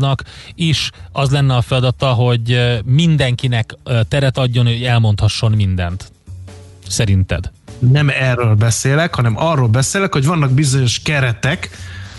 [0.00, 0.22] háznak
[0.54, 3.74] is az lenne a feladata, hogy mindenkinek
[4.08, 6.12] teret adjon, hogy elmondhasson mindent.
[6.88, 7.50] Szerinted?
[7.78, 11.70] Nem erről beszélek, hanem arról beszélek, hogy vannak bizonyos keretek,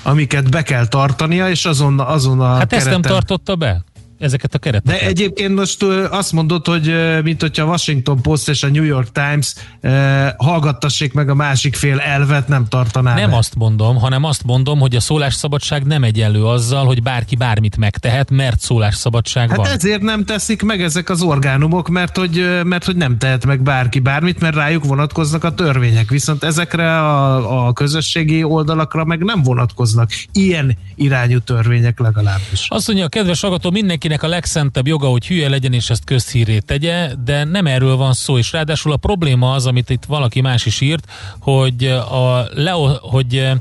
[0.03, 2.77] amiket be kell tartania, és azon, azon a Hát kereten...
[2.79, 3.83] ezt nem tartotta be?
[4.21, 4.99] Ezeket a kereteket.
[5.01, 9.07] De egyébként most azt mondod, hogy mint hogyha a Washington Post és a New York
[9.11, 9.53] Times
[10.37, 13.35] hallgattassék meg a másik fél elvet, nem tartaná Nem be.
[13.35, 18.29] azt mondom, hanem azt mondom, hogy a szólásszabadság nem egyenlő azzal, hogy bárki bármit megtehet,
[18.29, 19.67] mert szólásszabadság hát van.
[19.67, 23.99] ezért nem teszik meg ezek az orgánumok, mert hogy, mert hogy nem tehet meg bárki
[23.99, 26.09] bármit, mert rájuk vonatkoznak a törvények.
[26.09, 32.65] Viszont ezekre a, a közösségi oldalakra meg nem vonatkoznak ilyen irányú törvények legalábbis.
[32.67, 33.71] Azt mondja a kedves hallgató,
[34.11, 38.13] mindenkinek a legszentebb joga, hogy hülye legyen és ezt közhíré tegye, de nem erről van
[38.13, 42.87] szó, és ráadásul a probléma az, amit itt valaki más is írt, hogy, a Leo,
[43.01, 43.51] hogy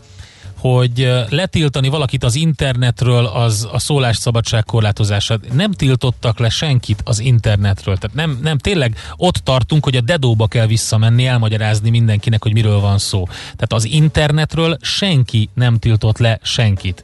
[0.61, 5.39] hogy letiltani valakit az internetről az a szólásszabadság korlátozása.
[5.53, 7.97] Nem tiltottak le senkit az internetről.
[7.97, 12.81] Tehát nem, nem tényleg ott tartunk, hogy a dedóba kell visszamenni, elmagyarázni mindenkinek, hogy miről
[12.81, 13.25] van szó.
[13.27, 17.03] Tehát az internetről senki nem tiltott le senkit.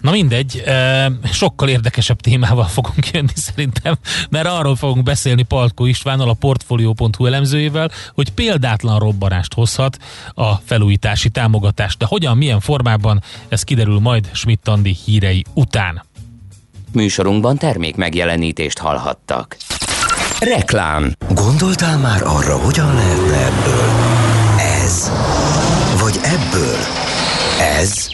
[0.00, 0.62] Na mindegy,
[1.32, 3.96] sokkal érdekesebb témával fogunk jönni szerintem,
[4.30, 9.98] mert arról fogunk beszélni Palkó Istvánnal, a Portfolio.hu elemzőjével, hogy példátlan robbanást hozhat
[10.34, 11.96] a felújítási támogatás.
[11.96, 16.04] De hogyan, milyen formában formában, ez kiderül majd Schmidt Andi hírei után.
[16.92, 19.56] Műsorunkban termék megjelenítést hallhattak.
[20.40, 21.12] Reklám.
[21.28, 23.88] Gondoltál már arra, hogyan lehetne ebből?
[24.82, 25.10] Ez.
[26.00, 26.78] Vagy ebből?
[27.78, 28.13] Ez.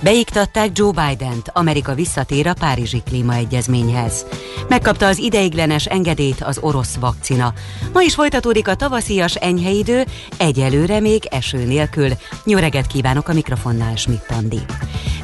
[0.00, 4.26] Beiktatták Joe Biden-t, Amerika visszatér a Párizsi Klímaegyezményhez.
[4.68, 7.52] Megkapta az ideiglenes engedélyt az orosz vakcina.
[7.92, 10.04] Ma is folytatódik a tavaszias enyhe idő,
[10.36, 12.08] egyelőre még eső nélkül.
[12.44, 14.60] Jó reggelt kívánok a mikrofonnál, Schmidt Andi.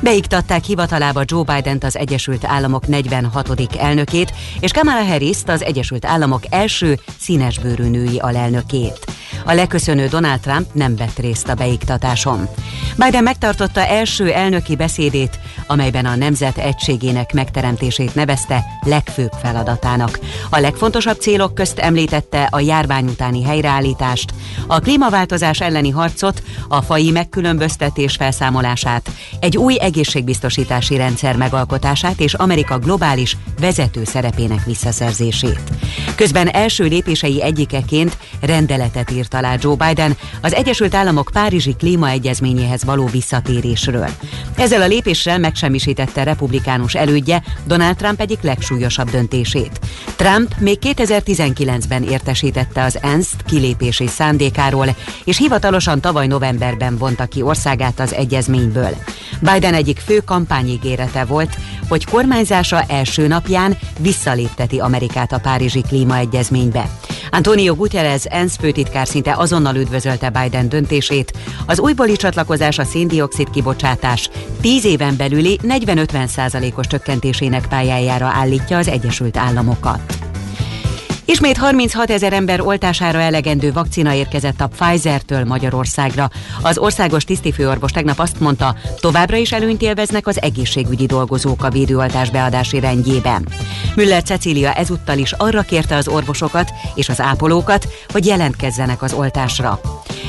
[0.01, 3.77] Beiktatták hivatalába Joe Biden-t az Egyesült Államok 46.
[3.79, 9.07] elnökét, és Kamala harris az Egyesült Államok első színesbőrű női alelnökét.
[9.45, 12.49] A leköszönő Donald Trump nem vett részt a beiktatáson.
[12.97, 20.19] Biden megtartotta első elnöki beszédét, amelyben a nemzet egységének megteremtését nevezte legfőbb feladatának.
[20.51, 24.35] A legfontosabb célok közt említette a járvány utáni helyreállítást,
[24.67, 32.79] a klímaváltozás elleni harcot, a fai megkülönböztetés felszámolását, egy új egészségbiztosítási rendszer megalkotását és Amerika
[32.79, 35.63] globális vezető szerepének visszaszerzését.
[36.15, 43.07] Közben első lépései egyikeként rendeletet írt alá Joe Biden az Egyesült Államok Párizsi klímaegyezményéhez való
[43.07, 44.09] visszatérésről.
[44.57, 49.24] Ezzel a lépéssel megsemmisítette republikánus elődje Donald Trump egyik legsúlyosabb döntését.
[50.17, 58.01] Trump még 2019-ben értesítette az ENSZ-t kilépési szándékáról, és hivatalosan tavaly novemberben vonta ki országát
[58.01, 58.97] az egyezményből.
[59.41, 61.57] Biden egyik fő kampányigérete volt,
[61.89, 66.91] hogy kormányzása első napján visszalépteti Amerikát a Párizsi klímaegyezménybe.
[67.31, 71.33] Antonio Guterres ENSZ főtitkár szinte azonnal üdvözölte Biden döntését.
[71.67, 74.31] Az újbóli csatlakozás a széndiokszid kibocsátás
[74.61, 80.25] 10 éven belüli 40-50 százalékos csökkentésének pályájára állítja az Egyesült Államokat.
[81.25, 86.31] Ismét 36 ezer ember oltására elegendő vakcina érkezett a Pfizer-től Magyarországra.
[86.63, 92.31] Az országos tisztifőorvos tegnap azt mondta, továbbra is előnyt élveznek az egészségügyi dolgozók a védőoltás
[92.31, 93.49] beadási rendjében.
[93.95, 99.81] Müller Cecília ezúttal is arra kérte az orvosokat és az ápolókat, hogy jelentkezzenek az oltásra.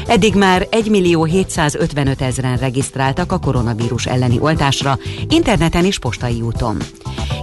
[0.08, 4.98] Eddig már 1 millió 755 ezeren regisztráltak a koronavírus elleni oltásra,
[5.30, 6.78] interneten és postai úton.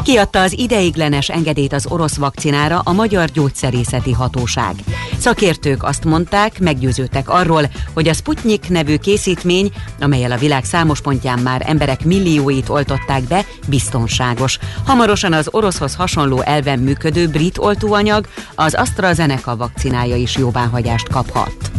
[0.02, 4.74] Kiadta az ideiglenes engedélyt az orosz vakcinára a Magyar Gyógyszerészeti Hatóság.
[5.18, 11.38] Szakértők azt mondták, meggyőződtek arról, hogy a Sputnik nevű készítmény, amelyel a világ számos pontján
[11.38, 14.58] már emberek millióit oltották be, biztonságos.
[14.86, 21.70] Hamarosan az oroszhoz hasonló elven működő brit oltóanyag, az AstraZeneca vakcinája is jóváhagyást kaphat.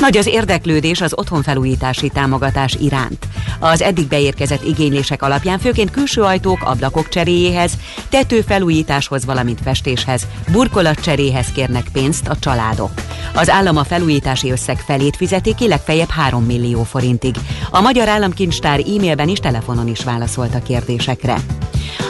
[0.00, 3.26] Nagy az érdeklődés az otthonfelújítási támogatás iránt.
[3.58, 7.72] Az eddig beérkezett igénylések alapján főként külső ajtók, ablakok cseréjéhez,
[8.08, 12.90] tetőfelújításhoz, valamint festéshez, burkolat cseréhez kérnek pénzt a családok.
[13.34, 17.34] Az állam a felújítási összeg felét fizeti ki legfeljebb 3 millió forintig.
[17.70, 21.36] A Magyar Államkincstár e-mailben és telefonon is válaszolt a kérdésekre.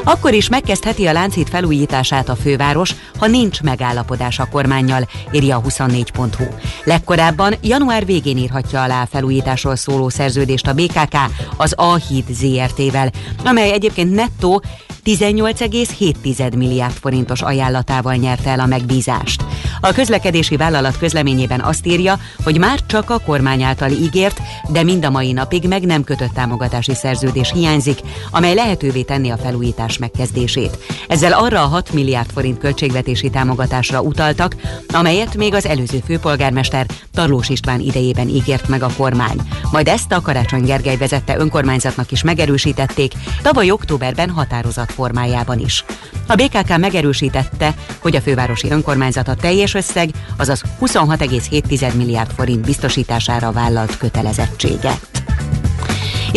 [0.04, 5.62] Akkor is megkezdheti a Lánchíd felújítását a főváros, ha nincs megállapodás a kormányjal, írja a
[5.62, 6.44] 24.hu.
[6.84, 11.16] Legkorábban január végén írhatja alá a felújításról szóló szerződést a BKK
[11.56, 13.12] az A-híd ZRT-vel,
[13.44, 14.62] amely egyébként nettó
[15.04, 19.44] 18,7 milliárd forintos ajánlatával nyerte el a megbízást.
[19.80, 25.04] A közlekedési vállalat közleményében azt írja, hogy már csak a kormány által ígért, de mind
[25.04, 27.98] a mai napig meg nem kötött támogatási szerződés hiányzik,
[28.30, 30.78] amely lehetővé tenni a felújítás megkezdését.
[31.08, 34.56] Ezzel arra a 6 milliárd forint költségvetési támogatásra utaltak,
[34.88, 39.36] amelyet még az előző főpolgármester Tarlós István idejében ígért meg a kormány.
[39.72, 43.12] Majd ezt a Karácsony Gergely vezette önkormányzatnak is megerősítették,
[43.42, 45.84] tavaly októberben határozat formájában is.
[46.26, 53.52] A BKK megerősítette, hogy a fővárosi önkormányzat a teljes összeg, azaz 26,7 milliárd forint biztosítására
[53.52, 55.14] vállalt kötelezettséget.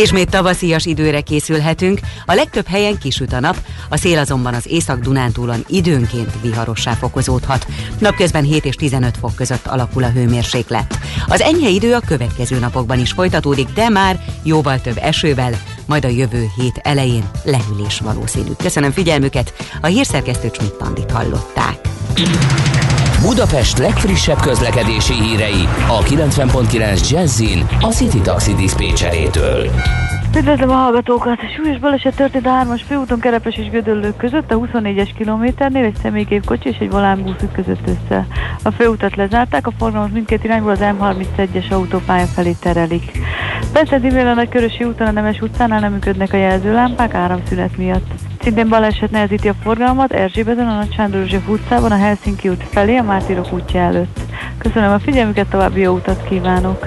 [0.00, 3.56] Ismét tavaszias időre készülhetünk, a legtöbb helyen kisüt a nap,
[3.88, 7.66] a szél azonban az Észak-Dunántúlon időnként viharossá fokozódhat.
[7.98, 10.98] Napközben 7 és 15 fok között alakul a hőmérséklet.
[11.26, 15.52] Az enyhe idő a következő napokban is folytatódik, de már jóval több esővel,
[15.88, 18.50] majd a jövő hét elején lehűlés valószínű.
[18.56, 21.88] Köszönöm figyelmüket, a hírszerkesztő Csmitt hallották.
[23.20, 29.70] Budapest legfrissebb közlekedési hírei a 90.9 Jazzin a City Taxi Dispécsejétől.
[30.36, 31.38] Üdvözlöm a hallgatókat!
[31.56, 36.68] Súlyos baleset történt a 3-as főúton Kerepes és Gödöllők között, a 24-es kilométernél egy személygépkocsi
[36.68, 38.26] és egy volánbusz ütközött össze.
[38.62, 43.18] A főutat lezárták, a forgalmat mindkét irányból az M31-es autópálya felé terelik.
[43.72, 48.06] Beszedivően a Nagykörösi úton a Nemes utcánál nem működnek a jelzőlámpák áramszünet miatt.
[48.40, 52.96] Szintén baleset nehezíti a forgalmat Erzsébeten, a Nagy Sándor József utcában, a Helsinki út felé,
[52.96, 54.20] a Mártirok útja előtt.
[54.58, 56.86] Köszönöm a figyelmüket, további jó utat kívánok!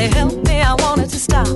[0.00, 1.46] Somebody help me, I wanted to stop.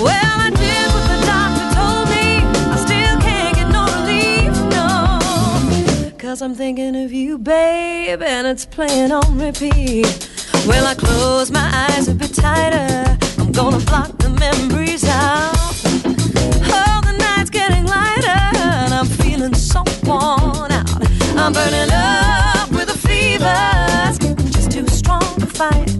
[0.00, 2.40] Well, I did what the doctor told me.
[2.72, 6.16] I still can't get no relief, no.
[6.16, 10.30] Cause I'm thinking of you, babe, and it's playing on repeat.
[10.66, 13.18] Well, I close my eyes a bit tighter.
[13.38, 15.52] I'm gonna block the memories out.
[16.72, 20.88] Oh, the night's getting lighter, and I'm feeling so worn out.
[21.36, 23.54] I'm burning up with a fever,
[24.08, 25.92] it's getting just too strong to fight.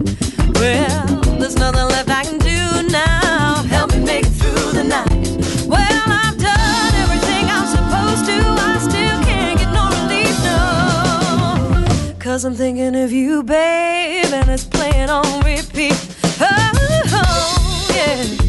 [0.55, 3.63] Well, there's nothing left I can do now.
[3.63, 5.27] Help me make it through the night.
[5.67, 8.37] Well, I've done everything I'm supposed to.
[8.71, 12.15] I still can't get no relief, no.
[12.19, 15.97] Cause I'm thinking of you, babe, and it's playing on repeat.
[16.39, 16.71] Oh,
[17.13, 18.46] oh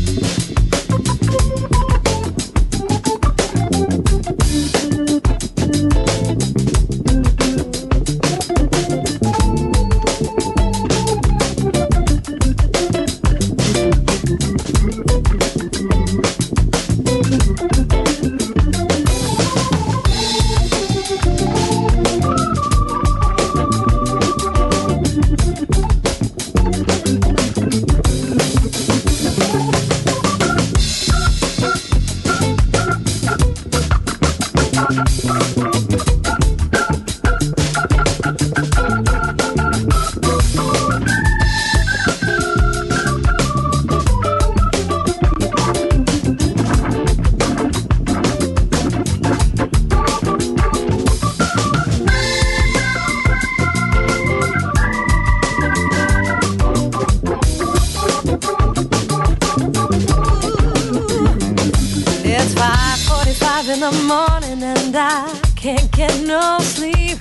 [63.68, 67.18] five in the morning and I can't get no sleep.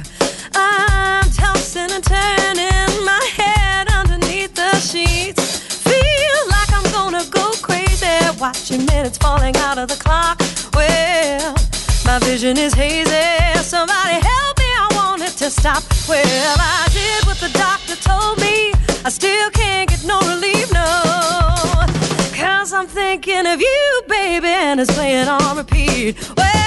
[0.55, 5.59] I'm tossing and turning my head underneath the sheets.
[5.83, 8.07] Feel like I'm gonna go crazy
[8.39, 10.39] watching minutes falling out of the clock.
[10.73, 11.55] Well,
[12.05, 13.63] my vision is hazy.
[13.63, 15.83] Somebody help me, I want it to stop.
[16.07, 18.73] Well, I did what the doctor told me.
[19.05, 21.46] I still can't get no relief, no
[22.97, 26.17] thinking of you, baby, and it's playing on repeat.
[26.35, 26.66] Well,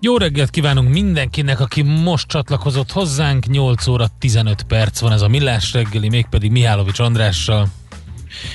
[0.00, 3.46] Jó reggelt kívánunk mindenkinek, aki most csatlakozott hozzánk.
[3.46, 7.68] 8 óra 15 perc van ez a Millás reggeli, mégpedig Mihálovics Andrással.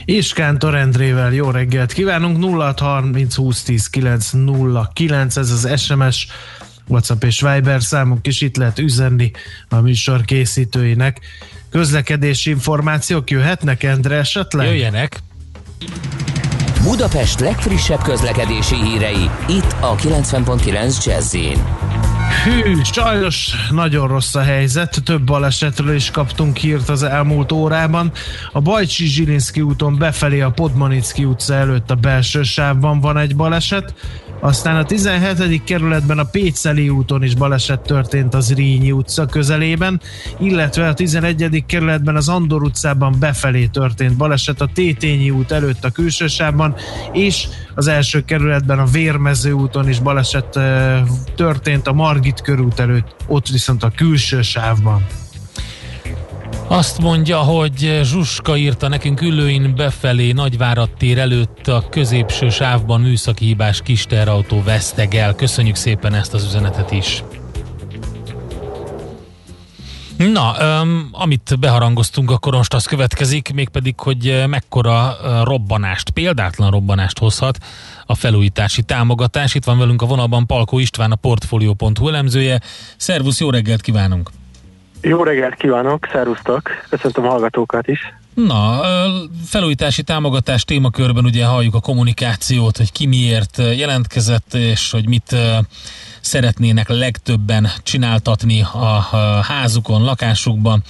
[0.05, 6.27] És Kántor Endrével jó reggelt kívánunk, 0630 2010 909, ez az SMS,
[6.88, 9.31] WhatsApp és Viber számunk is itt lehet üzenni
[9.69, 11.19] a műsor készítőinek.
[11.69, 14.67] Közlekedési információk jöhetnek, Endre, esetleg?
[14.67, 15.21] Jöjjenek!
[16.83, 21.35] Budapest legfrissebb közlekedési hírei, itt a 90.9 jazz
[22.43, 28.11] Hű, sajnos nagyon rossz a helyzet, több balesetről is kaptunk hírt az elmúlt órában.
[28.51, 33.93] A Bajcsi Zsilinszki úton befelé a Podmanicki utca előtt a belső sávban van egy baleset,
[34.43, 35.63] aztán a 17.
[35.63, 40.01] kerületben a Péceli úton is baleset történt az Rínyi utca közelében,
[40.39, 41.63] illetve a 11.
[41.67, 46.25] kerületben az Andor utcában befelé történt baleset a Tétényi út előtt a külső
[47.12, 50.59] és az első kerületben a Vérmező úton is baleset
[51.35, 55.05] történt a Margit körút előtt, ott viszont a külső sávban.
[56.67, 63.46] Azt mondja, hogy Zsuska írta nekünk ülőin befelé Nagyvárad tér előtt a középső sávban műszaki
[63.46, 65.36] hibás kis teherautó vesztegel.
[65.36, 67.24] Köszönjük szépen ezt az üzenetet is.
[70.17, 77.58] Na, um, amit beharangoztunk, akkor most az következik, mégpedig, hogy mekkora robbanást, példátlan robbanást hozhat
[78.05, 79.55] a felújítási támogatás.
[79.55, 82.62] Itt van velünk a vonalban Palkó István, a Portfolio.hu elemzője.
[82.98, 84.29] Szervusz, jó reggelt kívánunk!
[85.05, 88.00] Jó reggelt kívánok, szervusztok, köszöntöm a hallgatókat is.
[88.33, 88.81] Na,
[89.45, 95.36] felújítási támogatás témakörben ugye halljuk a kommunikációt, hogy ki miért jelentkezett, és hogy mit
[96.22, 99.07] szeretnének legtöbben csináltatni a
[99.41, 100.83] házukon, lakásukban.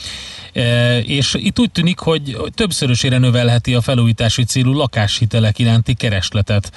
[1.03, 6.71] És itt úgy tűnik, hogy többszörösére növelheti a felújítási célú lakáshitelek iránti keresletet.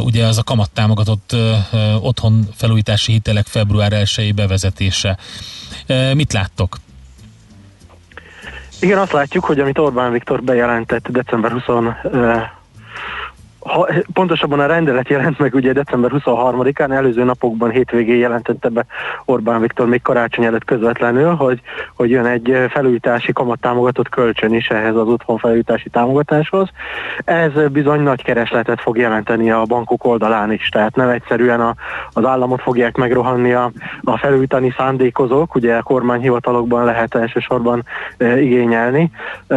[0.00, 1.36] Ugye az a kamattámogatott
[2.00, 5.18] otthon felújítási hitelek február 1 bevezetése.
[6.14, 6.76] Mit láttok?
[8.80, 11.62] Igen, azt látjuk, hogy amit Orbán Viktor bejelentett december 20
[13.64, 18.84] ha, pontosabban a rendelet jelent meg ugye december 23-án, előző napokban hétvégén jelentette be
[19.24, 21.60] Orbán Viktor még karácsony előtt közvetlenül, hogy,
[21.96, 26.68] hogy jön egy felújítási kamattámogatott kölcsön is ehhez az otthon felújítási támogatáshoz.
[27.24, 31.74] Ez bizony nagy keresletet fog jelenteni a bankok oldalán is, tehát nem egyszerűen a,
[32.12, 33.70] az államot fogják megrohanni a,
[34.02, 37.84] a felújítani szándékozók, ugye a kormányhivatalokban lehet elsősorban
[38.16, 39.10] e, igényelni
[39.46, 39.56] e,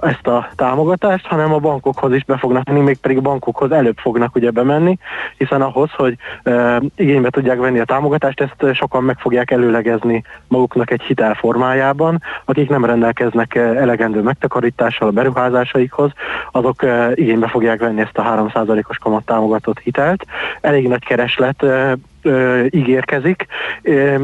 [0.00, 3.98] ezt a támogatást, hanem a bankokhoz is be fognak menni, még pedig bankok bankokhoz előbb
[3.98, 4.98] fognak ugye bemenni,
[5.36, 10.90] hiszen ahhoz, hogy e, igénybe tudják venni a támogatást, ezt sokan meg fogják előlegezni maguknak
[10.90, 16.10] egy hitel formájában, akik nem rendelkeznek elegendő megtakarítással a beruházásaikhoz,
[16.52, 20.24] azok e, igénybe fogják venni ezt a 3%-os kamat támogatott hitelt.
[20.60, 23.46] Elég nagy kereslet e, ö, ígérkezik,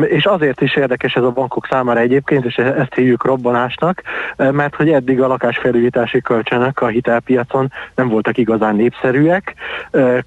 [0.04, 4.02] és azért is érdekes ez a bankok számára egyébként, és ezt hívjuk robbanásnak,
[4.36, 9.54] mert hogy eddig a lakásfelújítási kölcsönök a hitelpiacon nem voltak igazán népszerűek,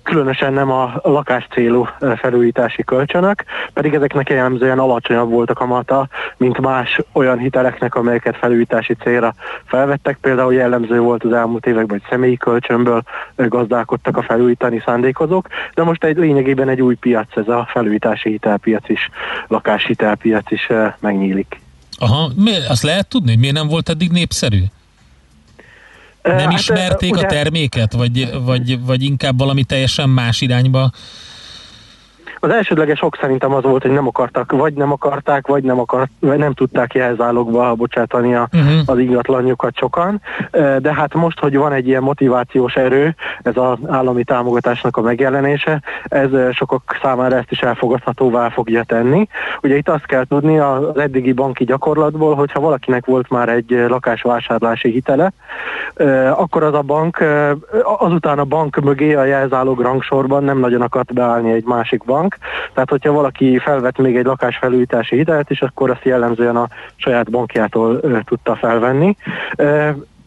[0.03, 6.59] különösen nem a lakás célú felújítási kölcsönök, pedig ezeknek jellemzően alacsonyabb volt a kamata, mint
[6.59, 9.33] más olyan hiteleknek, amelyeket felújítási célra
[9.65, 10.17] felvettek.
[10.21, 13.01] Például jellemző volt az elmúlt években, hogy személyi kölcsönből
[13.35, 18.89] gazdálkodtak a felújítani szándékozók, de most egy lényegében egy új piac ez a felújítási hitelpiac
[18.89, 19.09] is,
[19.47, 21.59] lakáshitelpiac is eh, megnyílik.
[21.97, 22.31] Aha,
[22.67, 24.63] azt lehet tudni, hogy miért nem volt eddig népszerű?
[26.21, 30.91] Nem hát, ismerték ugye, a terméket, vagy, vagy, vagy inkább valami teljesen más irányba
[32.39, 36.11] az elsődleges ok szerintem az volt, hogy nem akartak, vagy nem akarták, vagy nem, akart,
[36.19, 38.79] vagy nem tudták jelzálogba bocsátani a, uh-huh.
[38.85, 40.21] az ingatlanjukat sokan,
[40.79, 45.81] de hát most, hogy van egy ilyen motivációs erő, ez az állami támogatásnak a megjelenése,
[46.03, 49.27] ez sokak számára ezt is elfogadhatóvá fogja tenni.
[49.61, 54.91] Ugye itt azt kell tudni az eddigi banki gyakorlatból, hogyha valakinek volt már egy lakásvásárlási
[54.91, 55.31] hitele,
[56.31, 57.23] akkor az a bank,
[57.99, 62.34] azután a bank mögé a jelzálog rangsorban nem nagyon akart beállni egy másik bank,
[62.73, 68.23] tehát, hogyha valaki felvett még egy lakásfelújítási hitelt is, akkor azt jellemzően a saját bankjától
[68.23, 69.15] tudta felvenni.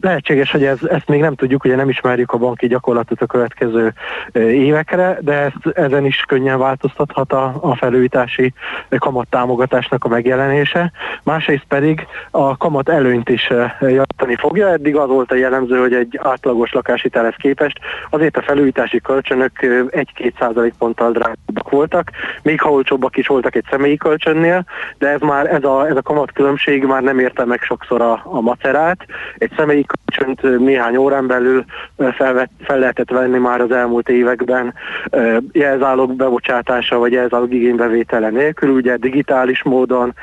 [0.00, 3.92] Lehetséges, hogy ez, ezt még nem tudjuk, ugye nem ismerjük a banki gyakorlatot a következő
[4.32, 8.52] évekre, de ezt, ezen is könnyen változtathat a, a felújítási
[8.98, 10.92] kamattámogatásnak a megjelenése.
[11.22, 13.50] Másrészt pedig a kamat előnyt is
[13.80, 14.68] javítani fogja.
[14.68, 17.78] Eddig az volt a jellemző, hogy egy átlagos lakáshitelhez képest
[18.10, 22.10] azért a felújítási kölcsönök 1-2 százalék ponttal drágábbak voltak,
[22.42, 24.64] még ha olcsóbbak is voltak egy személyi kölcsönnél,
[24.98, 28.20] de ez már ez a, ez a kamat különbség már nem érte meg sokszor a,
[28.24, 29.06] a macerát.
[29.38, 31.64] Egy személyi kölcsönt néhány órán belül
[31.96, 34.74] fel, fel lehetett venni már az elmúlt években
[35.52, 40.14] jelzálog bebocsátása vagy jelzálog igénybevétele nélkül, ugye digitális módon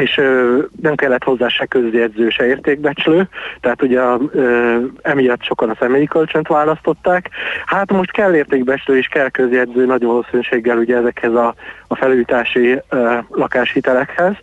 [0.00, 3.28] és ö, nem kellett hozzá se közjegyző, se értékbecslő,
[3.60, 4.00] tehát ugye
[4.32, 7.30] ö, emiatt sokan a személyi kölcsönt választották.
[7.66, 11.54] Hát most kell értékbecslő és kell közjegyző nagy valószínűséggel ugye ezekhez a,
[11.86, 14.34] a felújítási ö, lakáshitelekhez,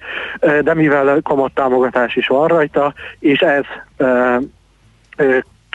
[0.64, 3.64] de mivel kamattámogatás is van rajta, és ez
[3.98, 4.36] ö,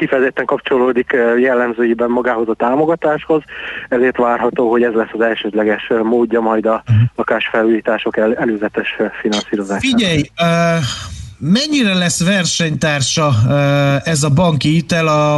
[0.03, 3.43] kifejezetten kapcsolódik jellemzőiben magához a támogatáshoz,
[3.89, 6.97] ezért várható, hogy ez lesz az elsődleges módja majd a mhm.
[7.17, 9.81] lakásfelújítások el, előzetes finanszírozására.
[9.81, 10.85] Figyelj, uh,
[11.39, 15.37] mennyire lesz versenytársa uh, ez a banki hitel a,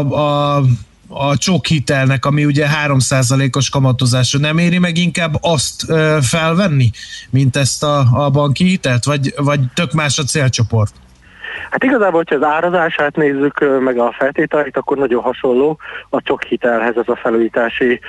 [0.56, 0.62] a
[1.08, 6.90] a csok hitelnek, ami ugye 3%-os kamatozású, nem éri meg inkább azt ö, felvenni,
[7.30, 10.94] mint ezt a, a banki hitelt, vagy, vagy tök más a célcsoport?
[11.70, 15.78] Hát igazából, hogyha az árazását nézzük, meg a feltételeit, akkor nagyon hasonló
[16.10, 18.00] a csok hitelhez ez a felújítási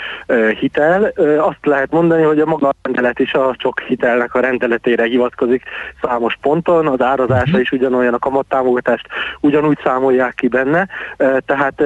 [0.59, 1.03] hitel.
[1.39, 5.63] Azt lehet mondani, hogy a maga rendelet is a csok hitelnek a rendeletére hivatkozik
[6.01, 7.59] számos ponton, az árazása mhm.
[7.59, 9.07] is ugyanolyan, a kamattámogatást
[9.39, 10.87] ugyanúgy számolják ki benne,
[11.45, 11.83] tehát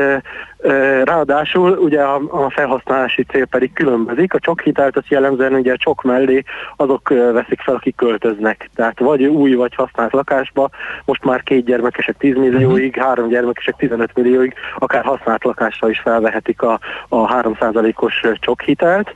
[1.04, 4.34] Ráadásul ugye a, a felhasználási cél pedig különbözik.
[4.34, 6.44] A csok hitelt az jellemzően ugye csok mellé
[6.76, 8.70] azok veszik fel, akik költöznek.
[8.76, 10.70] Tehát vagy új, vagy használt lakásba,
[11.06, 13.06] most már két gyermekesek 10 millióig, uh-huh.
[13.06, 19.16] három gyermekesek 15 millióig, akár használt lakásra is felvehetik a, a 3%-os csok hitelt.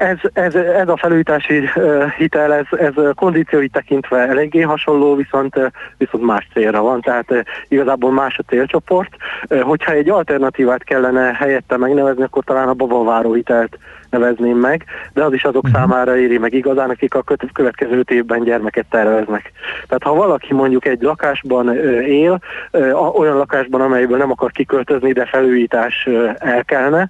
[0.00, 1.68] Ez, ez, ez a felújítási
[2.16, 5.54] hitel, ez, ez kondíciói tekintve eléggé hasonló, viszont,
[5.96, 9.10] viszont más célra van, tehát igazából más a célcsoport.
[9.60, 13.78] Hogyha egy alternatívát kellene helyette megnevezni, akkor talán a babaváró hitelt
[14.10, 15.80] nevezném meg, de az is azok uh-huh.
[15.80, 19.52] számára éri meg igazán, akik a következő évben gyermeket terveznek.
[19.86, 22.38] Tehát ha valaki mondjuk egy lakásban él,
[23.14, 27.08] olyan lakásban, amelyből nem akar kiköltözni, de felújítás elkelne,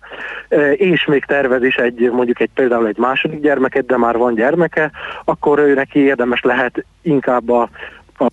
[0.75, 4.91] és még tervez is egy, mondjuk egy például egy második gyermeket, de már van gyermeke,
[5.25, 7.69] akkor ő neki érdemes lehet inkább a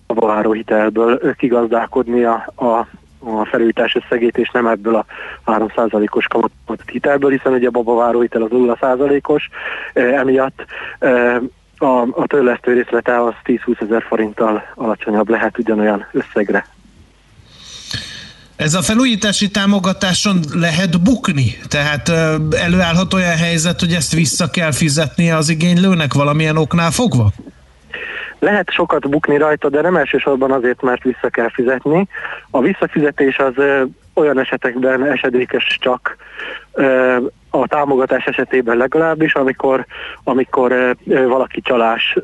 [0.06, 2.86] a hitelből kigazdálkodni a, a
[3.18, 5.04] a felújítás összegét, és nem ebből a
[5.46, 9.48] 3%-os kamatot hitelből, hiszen ugye a babaváró hitel az 0%-os,
[9.92, 10.64] emiatt
[11.78, 16.66] a, a törlesztő részlete az 10-20 ezer forinttal alacsonyabb lehet ugyanolyan összegre.
[18.56, 21.58] Ez a felújítási támogatáson lehet bukni?
[21.68, 22.08] Tehát
[22.50, 27.32] előállhat olyan helyzet, hogy ezt vissza kell fizetnie az igénylőnek valamilyen oknál fogva?
[28.38, 32.08] Lehet sokat bukni rajta, de nem elsősorban azért, mert vissza kell fizetni.
[32.50, 33.54] A visszafizetés az
[34.14, 36.16] olyan esetekben esedékes csak
[37.50, 39.86] a támogatás esetében legalábbis, amikor,
[40.24, 42.16] amikor valaki csalás,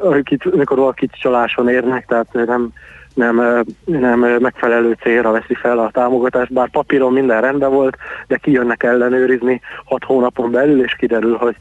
[0.52, 2.72] amikor valaki csaláson érnek, tehát nem
[3.14, 7.96] nem, nem megfelelő célra veszi fel a támogatást, bár papíron minden rendben volt,
[8.26, 11.56] de kijönnek ellenőrizni hat hónapon belül, és kiderül, hogy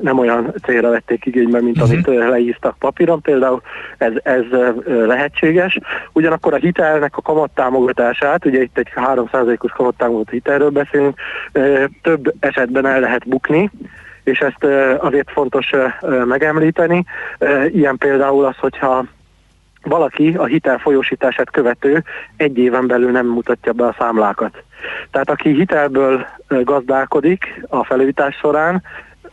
[0.00, 1.92] nem olyan célra vették igénybe, mint uh-huh.
[1.92, 3.62] amit leírtak papíron, például
[3.98, 4.44] ez, ez
[4.86, 5.78] lehetséges.
[6.12, 11.18] Ugyanakkor a hitelnek a kamattámogatását, ugye itt egy 3%-os kamattámogató hitelről beszélünk,
[12.02, 13.70] több esetben el lehet bukni,
[14.24, 14.64] és ezt
[14.98, 15.70] azért fontos
[16.24, 17.04] megemlíteni.
[17.66, 19.04] Ilyen például az, hogyha
[19.84, 22.02] valaki a hitel folyósítását követő
[22.36, 24.62] egy éven belül nem mutatja be a számlákat.
[25.10, 28.82] Tehát aki hitelből gazdálkodik a felújítás során,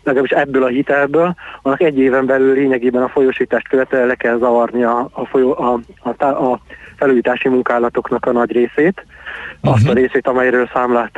[0.04, 4.84] legalábbis ebből a hitelből, annak egy éven belül lényegében a folyósítást követően le kell zavarni
[4.84, 6.60] a, a, folyó, a, a, a
[7.02, 9.06] felújítási munkálatoknak a nagy részét,
[9.62, 9.74] uh-huh.
[9.74, 11.18] azt a részét, amelyről számlát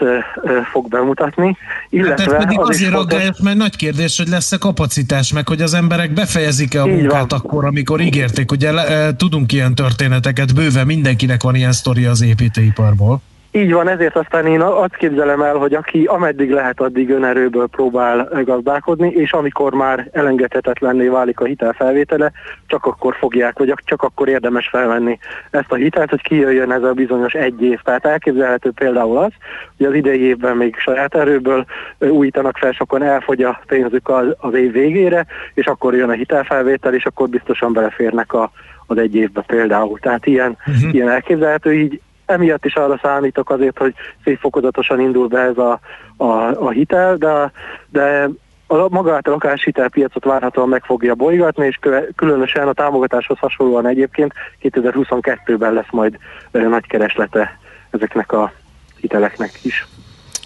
[0.71, 1.57] fog bemutatni.
[1.89, 5.61] Illetve hát ez pedig az azért aggályos, mert nagy kérdés, hogy lesz-e kapacitás, meg hogy
[5.61, 7.39] az emberek befejezik-e a munkát van.
[7.39, 8.51] akkor, amikor ígérték.
[8.51, 13.21] Ugye le, tudunk ilyen történeteket, bőven mindenkinek van ilyen sztori az építőiparból.
[13.55, 18.29] Így van, ezért aztán én azt képzelem el, hogy aki ameddig lehet, addig önerőből próbál
[18.43, 22.31] gazdálkodni, és amikor már elengedhetetlenné válik a hitelfelvétele,
[22.67, 25.19] csak akkor fogják, vagy csak akkor érdemes felvenni
[25.51, 27.79] ezt a hitelt, hogy kijöjjön ez a bizonyos egy év.
[27.81, 29.31] Tehát elképzelhető például az,
[29.77, 31.65] hogy az idei évben még saját erőből
[31.99, 36.93] újítanak fel, sokan elfogy a pénzük az, az év végére, és akkor jön a hitelfelvétel,
[36.93, 38.51] és akkor biztosan beleférnek a,
[38.87, 39.99] az egy évben például.
[39.99, 40.93] Tehát ilyen, uh-huh.
[40.93, 45.79] ilyen elképzelhető, így emiatt is arra számítok azért, hogy szép fokozatosan indul be ez a,
[46.17, 47.51] a, a hitel, de,
[47.89, 48.29] de
[48.67, 51.79] a magát a lakáshitelpiacot várhatóan meg fogja bolygatni, és
[52.15, 56.17] különösen a támogatáshoz hasonlóan egyébként 2022-ben lesz majd
[56.51, 57.59] nagy kereslete
[57.89, 58.53] ezeknek a
[58.99, 59.87] hiteleknek is.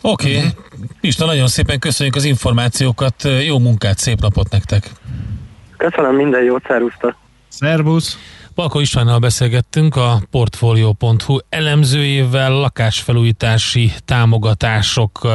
[0.02, 0.50] Oké, okay.
[1.02, 4.90] Pista, nagyon szépen köszönjük az információkat, jó munkát, szép napot nektek!
[5.78, 7.16] Köszönöm, minden jót, szervusztok!
[7.48, 8.18] Szervusz!
[8.58, 15.28] Palko Istvánnal beszélgettünk a Portfolio.hu elemzőjével, lakásfelújítási támogatások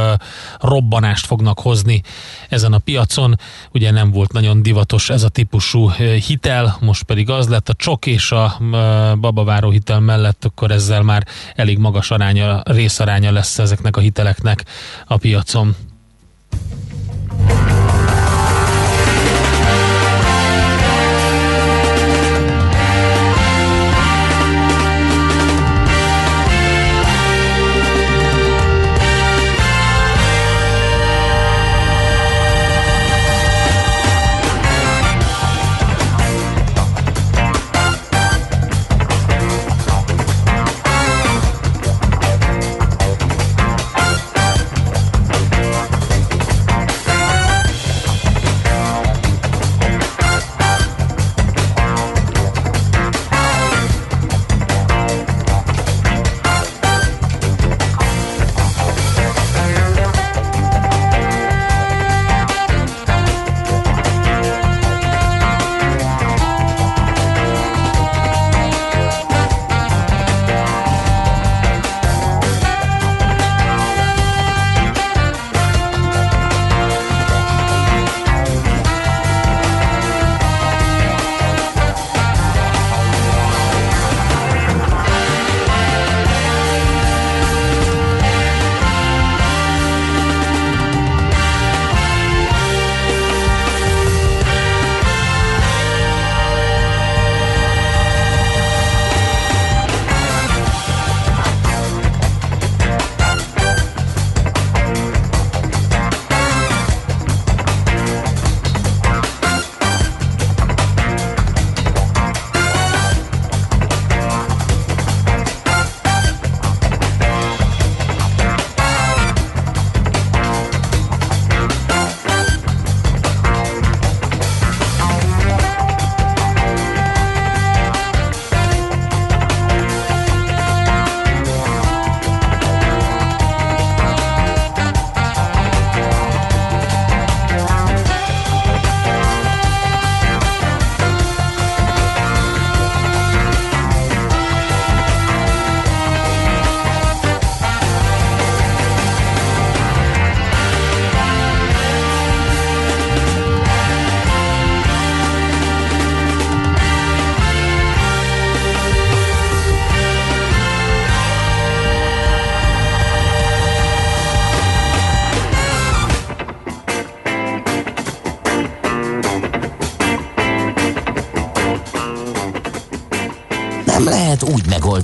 [0.61, 2.03] robbanást fognak hozni
[2.49, 3.39] ezen a piacon.
[3.73, 5.91] Ugye nem volt nagyon divatos ez a típusú
[6.27, 8.61] hitel, most pedig az lett a csok és a
[9.21, 14.65] babaváró hitel mellett, akkor ezzel már elég magas aránya, részaránya lesz ezeknek a hiteleknek
[15.07, 15.77] a piacon.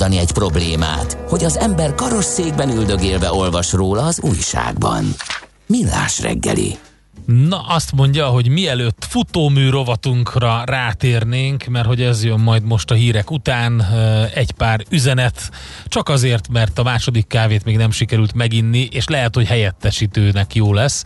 [0.09, 5.05] Megoldani egy problémát, hogy az ember karosszékben üldögélve olvas róla az újságban.
[5.67, 6.79] Millás reggeli.
[7.27, 12.95] Na, azt mondja, hogy mielőtt futómű rovatunkra rátérnénk, mert hogy ez jön majd most a
[12.95, 13.83] hírek után,
[14.35, 15.51] egy pár üzenet,
[15.87, 20.73] csak azért, mert a második kávét még nem sikerült meginni, és lehet, hogy helyettesítőnek jó
[20.73, 21.05] lesz.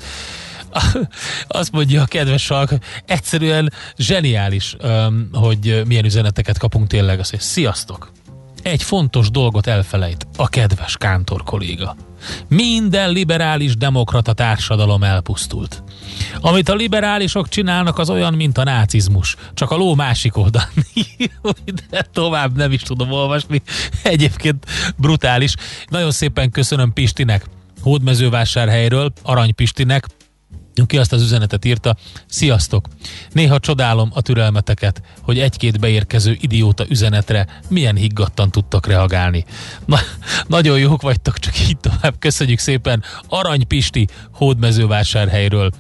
[1.49, 2.71] Azt mondja a kedves salk,
[3.07, 4.77] egyszerűen zseniális,
[5.33, 7.19] hogy milyen üzeneteket kapunk tényleg.
[7.19, 8.13] Azt mondja, sziasztok!
[8.63, 11.97] Egy fontos dolgot elfelejt a kedves Kántor kolléga.
[12.49, 15.83] Minden liberális demokrata társadalom elpusztult.
[16.41, 19.37] Amit a liberálisok csinálnak, az olyan, mint a nácizmus.
[19.55, 20.69] Csak a ló másik oldalán.
[21.91, 23.63] De tovább nem is tudom olvasni.
[24.03, 25.55] Egyébként brutális.
[25.89, 27.45] Nagyon szépen köszönöm Pistinek,
[27.83, 30.07] Hódmezővásárhelyről, Arany Pistinek,
[30.75, 32.89] aki azt az üzenetet írta, sziasztok!
[33.33, 39.45] Néha csodálom a türelmeteket, hogy egy-két beérkező idióta üzenetre milyen higgadtan tudtak reagálni.
[39.85, 39.99] Na,
[40.47, 42.15] nagyon jók vagytok, csak így tovább.
[42.19, 45.71] Köszönjük szépen Arany Pisti hódmezővásárhelyről.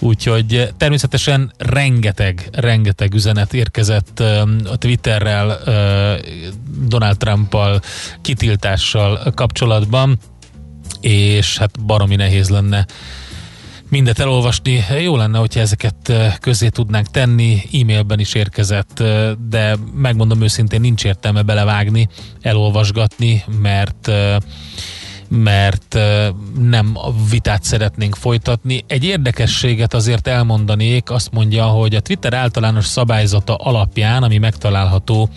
[0.00, 4.20] Úgyhogy természetesen rengeteg, rengeteg üzenet érkezett
[4.64, 5.58] a Twitterrel,
[6.86, 7.80] Donald Trumpal,
[8.22, 10.18] kitiltással kapcsolatban,
[11.00, 12.86] és hát baromi nehéz lenne
[13.96, 14.84] mindet elolvasni.
[15.02, 19.02] Jó lenne, hogyha ezeket közé tudnánk tenni, e-mailben is érkezett,
[19.48, 22.08] de megmondom őszintén, nincs értelme belevágni,
[22.40, 24.10] elolvasgatni, mert
[25.28, 25.98] mert
[26.58, 28.84] nem a vitát szeretnénk folytatni.
[28.86, 35.28] Egy érdekességet azért elmondanék, azt mondja, hogy a Twitter általános szabályzata alapján, ami megtalálható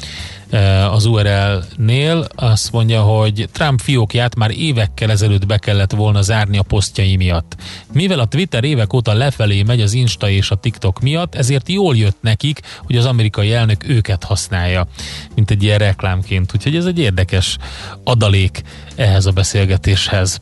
[0.91, 6.63] az URL-nél, azt mondja, hogy Trump fiókját már évekkel ezelőtt be kellett volna zárni a
[6.63, 7.55] posztjai miatt.
[7.93, 11.95] Mivel a Twitter évek óta lefelé megy az Insta és a TikTok miatt, ezért jól
[11.95, 14.87] jött nekik, hogy az amerikai elnök őket használja,
[15.35, 16.51] mint egy ilyen reklámként.
[16.55, 17.57] Úgyhogy ez egy érdekes
[18.03, 18.61] adalék
[18.95, 20.39] ehhez a beszélgetéshez.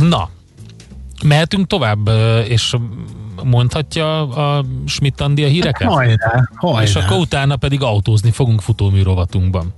[0.00, 0.30] Na,
[1.24, 2.08] mehetünk tovább,
[2.48, 2.74] és
[3.44, 5.82] mondhatja a Schmidt Andi a híreket?
[5.82, 6.82] Hát hajrá, hajrá.
[6.82, 9.74] És akkor utána pedig autózni fogunk futóműrovatunkban.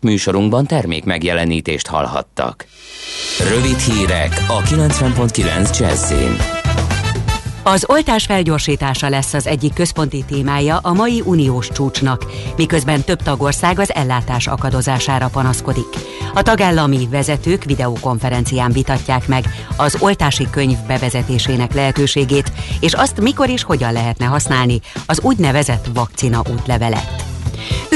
[0.00, 2.66] Műsorunkban termék megjelenítést hallhattak.
[3.48, 6.55] Rövid hírek a 90.9 Jazzin.
[7.68, 12.26] Az oltás felgyorsítása lesz az egyik központi témája a mai uniós csúcsnak,
[12.56, 15.88] miközben több tagország az ellátás akadozására panaszkodik.
[16.34, 19.44] A tagállami vezetők videokonferencián vitatják meg
[19.76, 26.42] az oltási könyv bevezetésének lehetőségét, és azt mikor és hogyan lehetne használni az úgynevezett vakcina
[26.52, 27.25] útlevelet.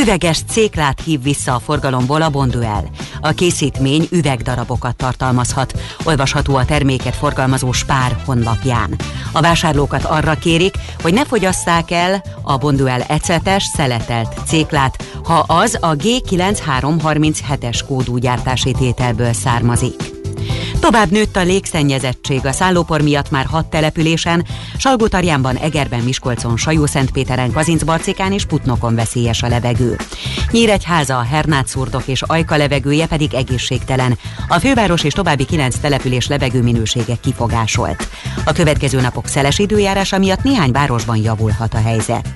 [0.01, 2.91] Üveges céklát hív vissza a forgalomból a Bonduel.
[3.21, 5.81] A készítmény üvegdarabokat tartalmazhat.
[6.05, 8.97] Olvasható a terméket forgalmazó Spár honlapján.
[9.33, 15.79] A vásárlókat arra kérik, hogy ne fogyasszák el a Bonduel ecetes, szeletelt céklát, ha az
[15.81, 20.10] a G9337-es kódú gyártási tételből származik.
[20.81, 28.33] Tovább nőtt a légszennyezettség a szállópor miatt már hat településen, Salgótarjánban, Egerben, Miskolcon, Sajó-Szentpéteren, Kazincbarcikán
[28.33, 29.97] és Putnokon veszélyes a levegő.
[30.51, 34.19] Nyíregyháza, Hernátszurdok és Ajka levegője pedig egészségtelen.
[34.49, 38.09] A főváros és további kilenc település levegő minősége kifogásolt.
[38.45, 42.35] A következő napok szeles időjárása miatt néhány városban javulhat a helyzet.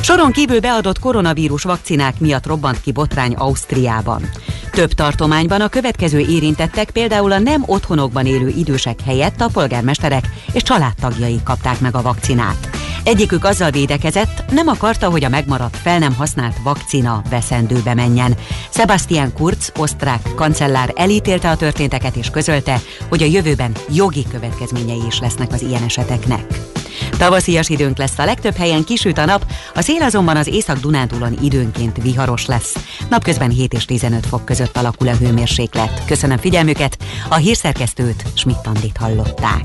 [0.00, 4.30] Soron kívül beadott koronavírus vakcinák miatt robbant ki botrány Ausztriában.
[4.74, 10.62] Több tartományban a következő érintettek például a nem otthonokban élő idősek helyett a polgármesterek és
[10.62, 12.68] családtagjai kapták meg a vakcinát.
[13.04, 18.36] Egyikük azzal védekezett, nem akarta, hogy a megmaradt fel nem használt vakcina veszendőbe menjen.
[18.70, 25.20] Sebastian Kurz, osztrák kancellár elítélte a történteket és közölte, hogy a jövőben jogi következményei is
[25.20, 26.73] lesznek az ilyen eseteknek.
[27.18, 32.02] Tavaszias időnk lesz a legtöbb helyen kisüt a nap, a szél azonban az Észak-Dunántúlon időnként
[32.02, 32.74] viharos lesz.
[33.08, 36.02] Napközben 7 és 15 fok között alakul a hőmérséklet.
[36.06, 39.64] Köszönöm figyelmüket, a hírszerkesztőt Schmidt-Andit hallották.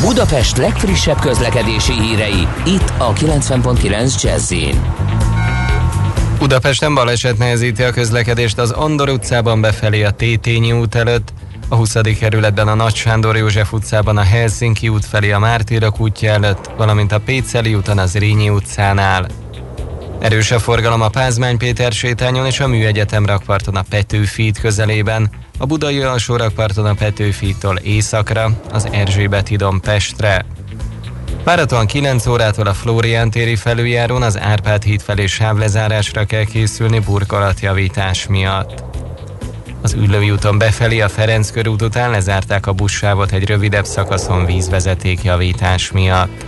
[0.00, 4.52] Budapest legfrissebb közlekedési hírei, itt a 90.9 jazz
[6.38, 11.32] Budapesten baleset nehezíti a közlekedést az Andor utcában befelé a Tétényi út előtt,
[11.68, 11.94] a 20.
[12.18, 17.12] kerületben a Nagy Sándor József utcában a Helsinki út felé a Mártírok útja előtt, valamint
[17.12, 19.26] a Péceli úton az Rényi utcánál.
[20.20, 25.66] Erős a forgalom a Pázmány Péter sétányon és a Műegyetem rakparton a Petőfit közelében, a
[25.66, 30.44] Budai alsó rakparton a Petőfitól északra, az Erzsébet hídon Pestre.
[31.44, 38.26] Váratóan 9 órától a Flórián téri felüljárón az Árpád híd felé sávlezárásra kell készülni burkolatjavítás
[38.26, 38.84] miatt.
[39.82, 45.22] Az Üllői úton befelé a Ferenc körút után lezárták a buszsávot egy rövidebb szakaszon vízvezeték
[45.22, 46.44] javítás miatt.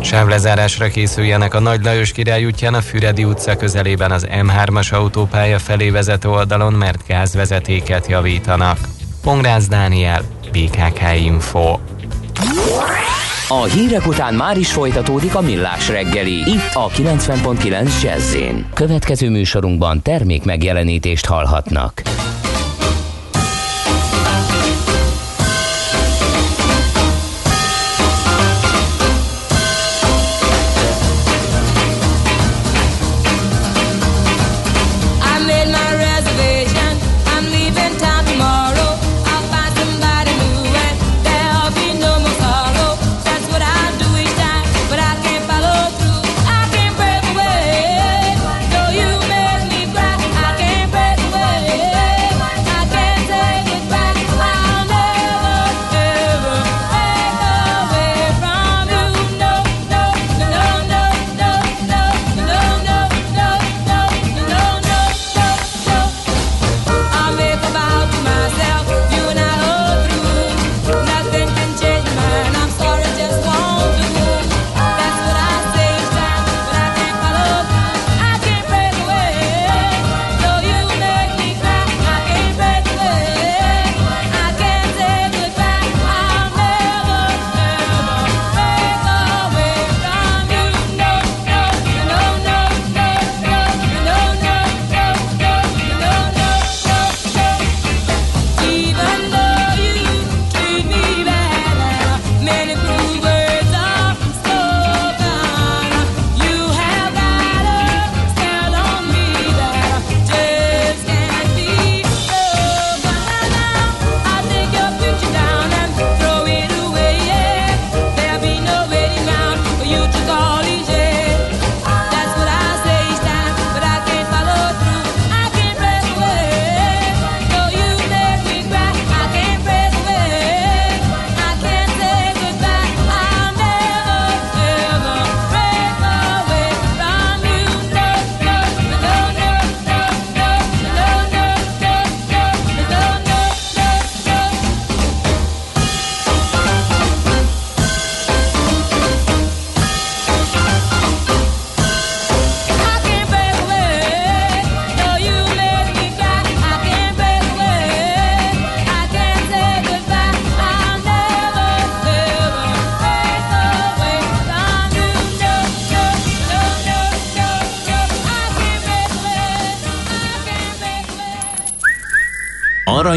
[0.00, 5.90] Sávlezárásra készüljenek a Nagy Lajos király útján a Füredi utca közelében az M3-as autópálya felé
[5.90, 8.78] vezető oldalon, mert gázvezetéket javítanak.
[9.22, 10.22] Pongrász Dániel,
[10.52, 11.78] BKK Info.
[13.48, 18.36] A hírek után már is folytatódik a millás reggeli, itt a 90.9 jazz
[18.74, 22.02] Következő műsorunkban termék megjelenítést hallhatnak.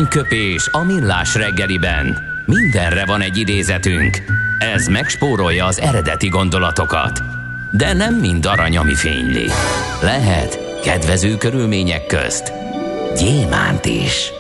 [0.10, 2.18] Aranyköpés a millás reggeliben.
[2.46, 4.24] Mindenre van egy idézetünk.
[4.60, 7.22] Ez megspórolja az eredeti gondolatokat.
[7.72, 9.50] De nem mind arany, ami fényli.
[10.02, 12.54] Lehet kedvező körülmények közt
[13.18, 14.32] gyémánt is.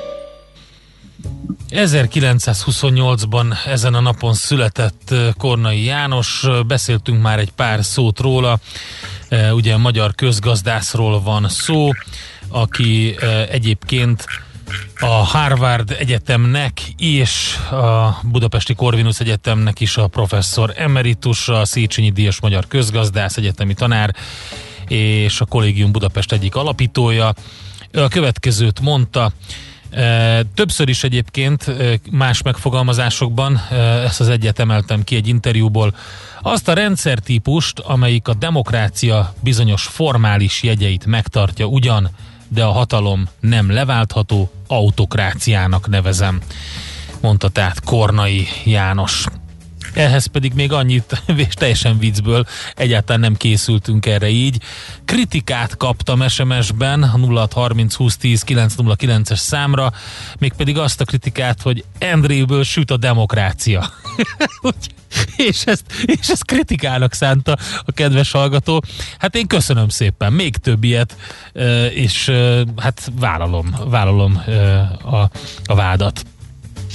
[1.69, 8.59] 1928-ban ezen a napon született Kornai János, beszéltünk már egy pár szót róla,
[9.51, 11.89] ugye magyar közgazdászról van szó,
[12.47, 13.15] aki
[13.49, 14.25] egyébként
[14.99, 22.41] a Harvard Egyetemnek és a Budapesti Corvinus Egyetemnek is a professzor emeritus, a Széchenyi Díjas
[22.41, 24.15] Magyar Közgazdász Egyetemi Tanár
[24.87, 27.33] és a Kollégium Budapest egyik alapítója.
[27.93, 29.31] A következőt mondta,
[30.53, 31.65] Többször is egyébként
[32.11, 33.61] más megfogalmazásokban,
[34.05, 35.95] ezt az egyet emeltem ki egy interjúból,
[36.41, 42.09] azt a rendszertípust, amelyik a demokrácia bizonyos formális jegyeit megtartja ugyan,
[42.49, 46.41] de a hatalom nem leváltható, autokráciának nevezem,
[47.21, 49.25] mondta tehát Kornai János.
[49.93, 54.61] Ehhez pedig még annyit, és teljesen viccből, egyáltalán nem készültünk erre így.
[55.05, 59.91] Kritikát kaptam SMS-ben a 0630 2010 909-es számra,
[60.39, 63.89] mégpedig azt a kritikát, hogy Endréből süt a demokrácia.
[65.49, 68.83] és ezt, és ezt kritikának szánta a kedves hallgató.
[69.17, 71.15] Hát én köszönöm szépen, még több ilyet,
[71.93, 72.31] és
[72.77, 74.43] hát vállalom, vállalom
[75.03, 75.29] a,
[75.65, 76.25] a vádat.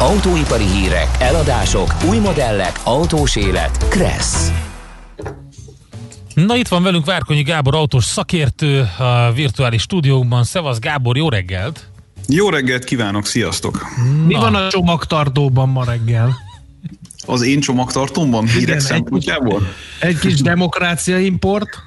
[0.00, 3.88] Autóipari hírek, eladások, új modellek, autós élet.
[3.88, 4.50] Kressz.
[6.34, 10.44] Na itt van velünk Várkonyi Gábor autós szakértő a virtuális stúdiókban.
[10.44, 11.88] Szevasz Gábor, jó reggelt!
[12.28, 13.86] Jó reggelt kívánok, sziasztok!
[13.96, 14.26] Na.
[14.26, 16.36] Mi van a csomagtartóban ma reggel?
[17.26, 18.46] Az én csomagtartómban?
[18.46, 19.62] Hírek szempontjából?
[20.00, 21.82] Egy kis demokrácia import?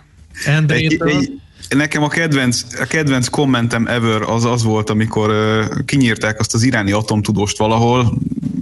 [0.67, 1.41] Egy, egy,
[1.75, 6.63] Nekem a kedvenc, a kedvenc kommentem ever az az volt, amikor uh, kinyírták azt az
[6.63, 8.13] iráni atomtudóst valahol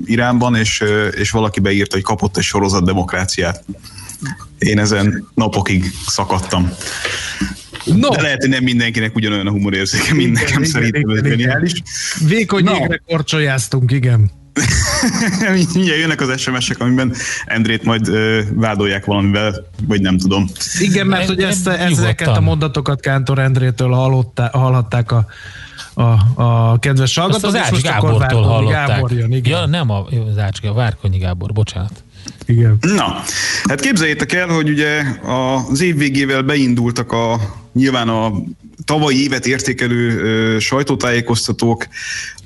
[0.06, 3.64] Iránban, és, uh, és valaki beírta, hogy kapott egy sorozat demokráciát.
[4.58, 6.72] Én ezen napokig szakadtam.
[7.86, 8.10] No.
[8.10, 11.82] De lehet, hogy nem mindenkinek ugyanolyan a humorérzéke, mint nekem szerintem ez geniális.
[12.28, 12.78] Vékony no.
[13.06, 14.32] korcsolyáztunk, igen.
[15.74, 17.14] Mindjárt jönnek az SMS-ek, amiben
[17.46, 20.50] Endrét majd ö, vádolják valamivel, vagy nem tudom.
[20.80, 23.90] Igen, mert hogy ezt, ezeket a mondatokat Kántor Endrétől
[24.52, 25.26] hallhatták a
[25.94, 27.44] a, a kedves hallgatók.
[27.44, 28.88] Azt az Ács Gábortól hallották.
[28.88, 29.60] Gábor jön, igen.
[29.60, 32.04] Ja, nem a, az Ács Gábor, Várkonyi Gábor, bocsánat.
[32.46, 32.78] Igen.
[32.82, 33.24] Na,
[33.64, 35.02] hát képzeljétek el, hogy ugye
[35.70, 37.40] az év végével beindultak a
[37.74, 38.32] nyilván a
[38.86, 41.88] tavalyi évet értékelő sajtótájékoztatók,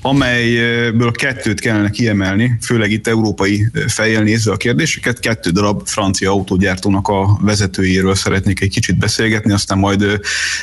[0.06, 5.20] amelyből kettőt kellene kiemelni, főleg itt európai fejjel nézve a kérdéseket.
[5.20, 10.20] Kettő darab francia autógyártónak a vezetőjéről szeretnék egy kicsit beszélgetni, aztán majd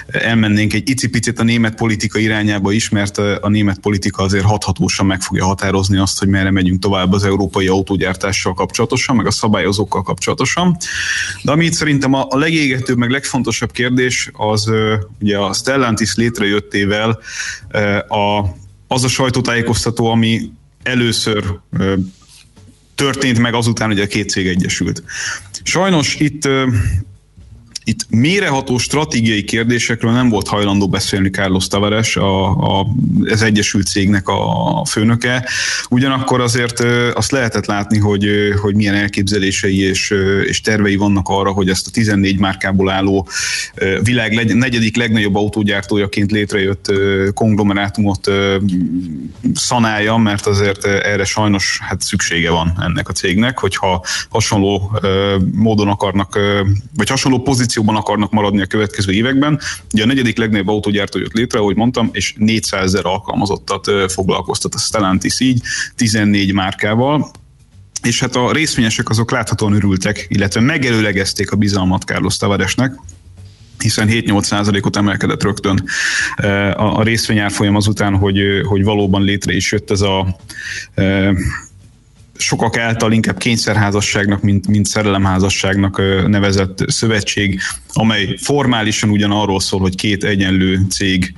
[0.07, 5.21] elmennénk egy icipicit a német politika irányába is, mert a német politika azért hathatósan meg
[5.21, 10.77] fogja határozni azt, hogy merre megyünk tovább az európai autógyártással kapcsolatosan, meg a szabályozókkal kapcsolatosan.
[11.43, 14.71] De amit szerintem a legégetőbb, meg legfontosabb kérdés az
[15.21, 17.19] ugye a Stellantis létrejöttével
[18.09, 18.59] a
[18.93, 20.51] az a sajtótájékoztató, ami
[20.83, 21.45] először
[22.95, 25.03] történt meg azután, hogy a két cég egyesült.
[25.63, 26.49] Sajnos itt
[27.85, 32.87] itt méreható stratégiai kérdésekről nem volt hajlandó beszélni Carlos Tavares, a, a,
[33.25, 35.49] az Egyesült Cégnek a főnöke.
[35.91, 36.81] Ugyanakkor azért
[37.15, 38.29] azt lehetett látni, hogy,
[38.61, 40.15] hogy milyen elképzelései és,
[40.47, 43.29] és tervei vannak arra, hogy ezt a 14 márkából álló
[44.03, 46.93] világ negyedik legnagyobb autógyártójaként létrejött
[47.35, 48.31] konglomerátumot
[49.55, 54.99] szanálja, mert azért erre sajnos hát szüksége van ennek a cégnek, hogyha hasonló
[55.53, 56.39] módon akarnak,
[56.97, 59.61] vagy hasonló pozíció pozícióban akarnak maradni a következő években.
[59.93, 64.79] Ugye a negyedik legnagyobb autógyártó jött létre, ahogy mondtam, és 400 ezer alkalmazottat foglalkoztat a
[64.79, 65.61] Stellantis így,
[65.97, 67.31] 14 márkával,
[68.03, 72.95] és hát a részvényesek azok láthatóan örültek, illetve megelőlegezték a bizalmat Carlos Tavaresnek,
[73.79, 75.85] hiszen 7-8 ot emelkedett rögtön
[76.77, 80.37] a, részvényárfolyam azután, hogy, hogy valóban létre is jött ez a
[82.41, 87.61] sokak által inkább kényszerházasságnak, mint, mint szerelemházasságnak nevezett szövetség,
[87.93, 91.35] amely formálisan ugyan arról szól, hogy két egyenlő cég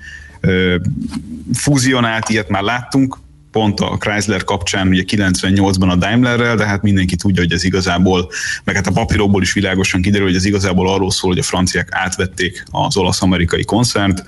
[1.54, 3.18] fúzionált, ilyet már láttunk,
[3.50, 8.30] pont a Chrysler kapcsán, ugye 98-ban a Daimlerrel, de hát mindenki tudja, hogy ez igazából,
[8.64, 11.88] meg hát a papírokból is világosan kiderül, hogy ez igazából arról szól, hogy a franciák
[11.90, 14.24] átvették az olasz-amerikai koncernt,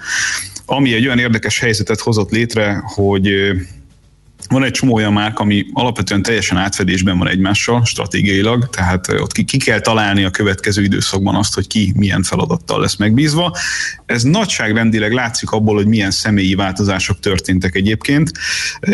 [0.67, 3.31] ami egy olyan érdekes helyzetet hozott létre, hogy
[4.49, 9.45] van egy csomó olyan márk, ami alapvetően teljesen átfedésben van egymással stratégiailag, tehát ott ki,
[9.45, 13.57] ki kell találni a következő időszakban azt, hogy ki milyen feladattal lesz megbízva.
[14.07, 18.33] Ez nagyságrendileg látszik abból, hogy milyen személyi változások történtek egyébként,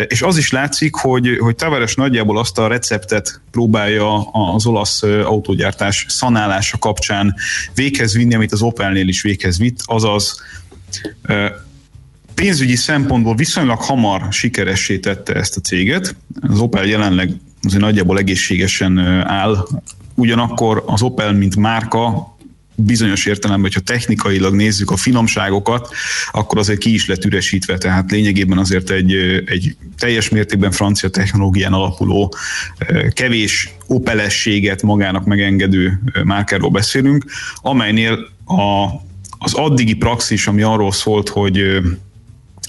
[0.07, 6.05] és az is látszik, hogy, hogy Tavares nagyjából azt a receptet próbálja az olasz autógyártás
[6.09, 7.35] szanálása kapcsán
[7.75, 10.41] véghez vinni, amit az Opelnél is véghez vitt, azaz
[12.41, 16.15] pénzügyi szempontból viszonylag hamar sikeressé tette ezt a céget.
[16.41, 17.31] Az Opel jelenleg
[17.63, 19.67] azért nagyjából egészségesen áll,
[20.15, 22.35] ugyanakkor az Opel, mint márka,
[22.75, 25.89] bizonyos értelemben, hogyha technikailag nézzük a finomságokat,
[26.31, 29.13] akkor azért ki is lett üresítve, tehát lényegében azért egy,
[29.45, 32.33] egy teljes mértékben francia technológián alapuló,
[33.09, 37.25] kevés opelességet magának megengedő márkáról beszélünk,
[37.61, 38.85] amelynél a,
[39.39, 41.81] az addigi praxis, ami arról szólt, hogy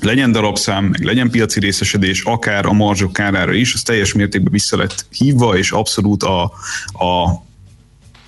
[0.02, 4.76] legyen darabszám, meg legyen piaci részesedés, akár a marzsok kárára is, az teljes mértékben vissza
[4.76, 6.42] lett hívva, és abszolút a,
[6.92, 7.42] a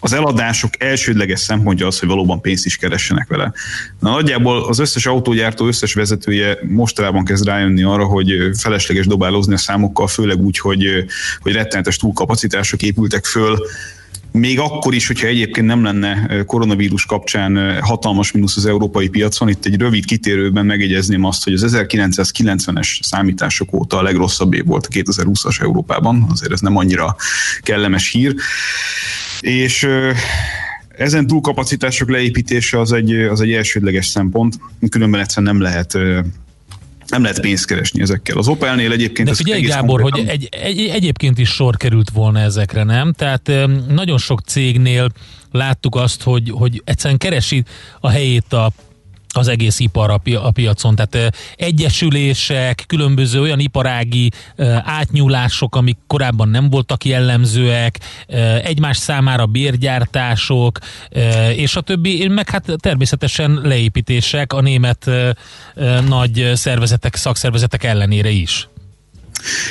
[0.05, 3.53] az eladások elsődleges szempontja az, hogy valóban pénzt is keressenek vele.
[3.99, 9.59] Na, nagyjából az összes autógyártó összes vezetője mostanában kezd rájönni arra, hogy felesleges dobálozni a
[9.59, 11.05] számokkal, főleg úgy, hogy,
[11.39, 13.59] hogy rettenetes túlkapacitások épültek föl,
[14.39, 19.65] még akkor is, hogyha egyébként nem lenne koronavírus kapcsán hatalmas mínusz az európai piacon, itt
[19.65, 24.89] egy rövid kitérőben megjegyezném azt, hogy az 1990-es számítások óta a legrosszabb év volt a
[24.89, 27.17] 2020-as Európában, azért ez nem annyira
[27.61, 28.35] kellemes hír.
[29.41, 29.89] És
[30.97, 34.59] ezen túlkapacitások leépítése az egy, az egy elsődleges szempont,
[34.91, 35.99] különben egyszerűen nem lehet
[37.09, 38.39] nem lehet pénzt keresni ezekkel.
[38.39, 39.29] Az Opelnél egyébként...
[39.29, 40.31] De figyelj Gábor, konkrétan...
[40.31, 43.13] hogy egy, egy, egyébként is sor került volna ezekre, nem?
[43.13, 43.51] Tehát
[43.89, 45.13] nagyon sok cégnél
[45.51, 47.65] láttuk azt, hogy, hogy egyszerűen keresi
[48.01, 48.73] a helyét a
[49.37, 50.95] az egész ipar a, pi- a piacon.
[50.95, 54.31] Tehát egyesülések, különböző olyan iparági
[54.85, 57.99] átnyúlások, amik korábban nem voltak jellemzőek,
[58.63, 60.79] egymás számára bérgyártások,
[61.57, 65.11] és a többi, meg hát természetesen leépítések a német
[66.09, 68.69] nagy szervezetek, szakszervezetek ellenére is.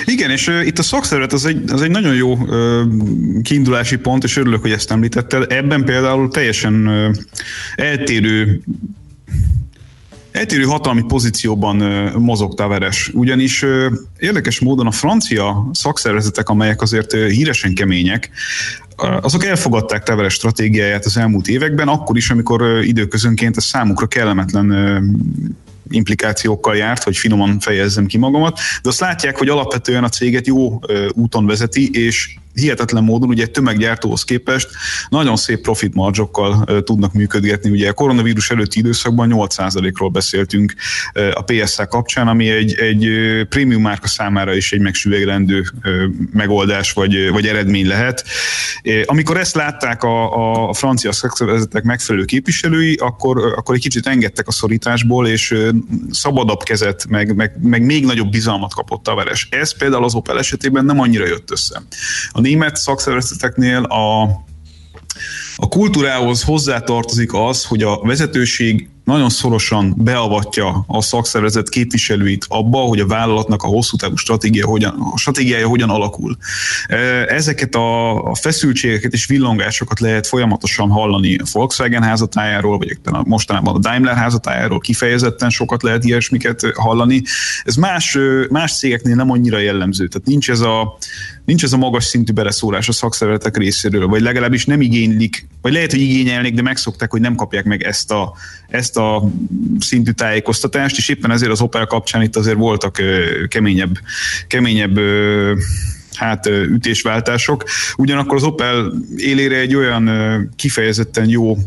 [0.06, 2.38] Igen, és itt a szakszervezet az egy, az egy nagyon jó
[3.42, 5.52] kiindulási pont, és örülök, hogy ezt említetted.
[5.52, 6.90] Ebben például teljesen
[7.76, 8.62] eltérő
[10.32, 11.76] eltérő hatalmi pozícióban
[12.18, 13.66] mozog Taveres, ugyanis
[14.20, 18.30] érdekes módon a francia szakszervezetek, amelyek azért híresen kemények,
[19.22, 24.72] azok elfogadták Taveres stratégiáját az elmúlt években, akkor is, amikor időközönként ez számukra kellemetlen
[25.90, 30.80] implikációkkal járt, hogy finoman fejezzem ki magamat, de azt látják, hogy alapvetően a céget jó
[31.12, 34.70] úton vezeti, és hihetetlen módon ugye egy tömeggyártóhoz képest
[35.10, 37.70] nagyon szép profit margyokkal tudnak működgetni.
[37.70, 40.74] Ugye a koronavírus előtti időszakban 8%-ról beszéltünk
[41.34, 43.08] a PSA kapcsán, ami egy, egy
[43.50, 45.64] prémium márka számára is egy megsüvegelendő
[46.34, 48.24] megoldás vagy, vagy eredmény lehet.
[49.06, 54.52] Amikor ezt látták a, a francia szakszervezetek megfelelő képviselői, akkor, akkor egy kicsit engedtek a
[54.52, 55.56] szorításból, és
[56.12, 59.48] szabadabb kezet, meg, meg, meg még nagyobb bizalmat kapott a veres.
[59.52, 61.82] Ez például az Opel esetében nem annyira jött össze.
[62.32, 64.22] A német szakszervezeteknél a,
[65.56, 73.00] a kultúrához hozzátartozik az, hogy a vezetőség nagyon szorosan beavatja a szakszervezet képviselőit abba, hogy
[73.00, 76.38] a vállalatnak a hosszú távú stratégia hogyan, a stratégiája hogyan alakul.
[77.28, 84.16] Ezeket a, feszültségeket és villongásokat lehet folyamatosan hallani a Volkswagen házatájáról, vagy mostanában a Daimler
[84.16, 87.24] házatájáról kifejezetten sokat lehet ilyesmiket hallani.
[87.64, 88.18] Ez más,
[88.50, 90.98] más cégeknél nem annyira jellemző, tehát nincs ez a,
[91.46, 95.92] nincs ez a magas szintű beleszólás a szakszervezetek részéről, vagy legalábbis nem igénylik, vagy lehet,
[95.92, 98.34] hogy igényelnék, de megszokták, hogy nem kapják meg ezt a,
[98.68, 99.30] ezt a
[99.80, 103.02] szintű tájékoztatást, és éppen ezért az Opel kapcsán itt azért voltak
[103.48, 104.00] keményebb,
[104.48, 105.00] keményebb
[106.14, 107.64] hát ütésváltások.
[107.96, 110.10] Ugyanakkor az Opel élére egy olyan
[110.56, 111.58] kifejezetten jó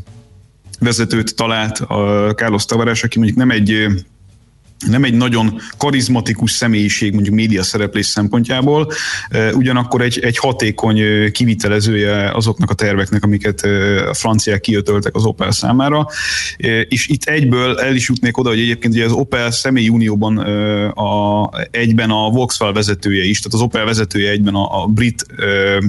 [0.79, 3.87] vezetőt talált a Carlos Tavares, aki mondjuk nem egy
[4.87, 8.93] nem egy nagyon karizmatikus személyiség mondjuk média szereplés szempontjából,
[9.53, 13.61] ugyanakkor egy, egy hatékony kivitelezője azoknak a terveknek, amiket
[14.09, 16.07] a franciák kiötöltek az Opel számára,
[16.89, 20.39] és itt egyből el is jutnék oda, hogy egyébként ugye az Opel személyi unióban
[20.89, 25.27] a, egyben a Vauxhall vezetője is, tehát az Opel vezetője egyben a, a brit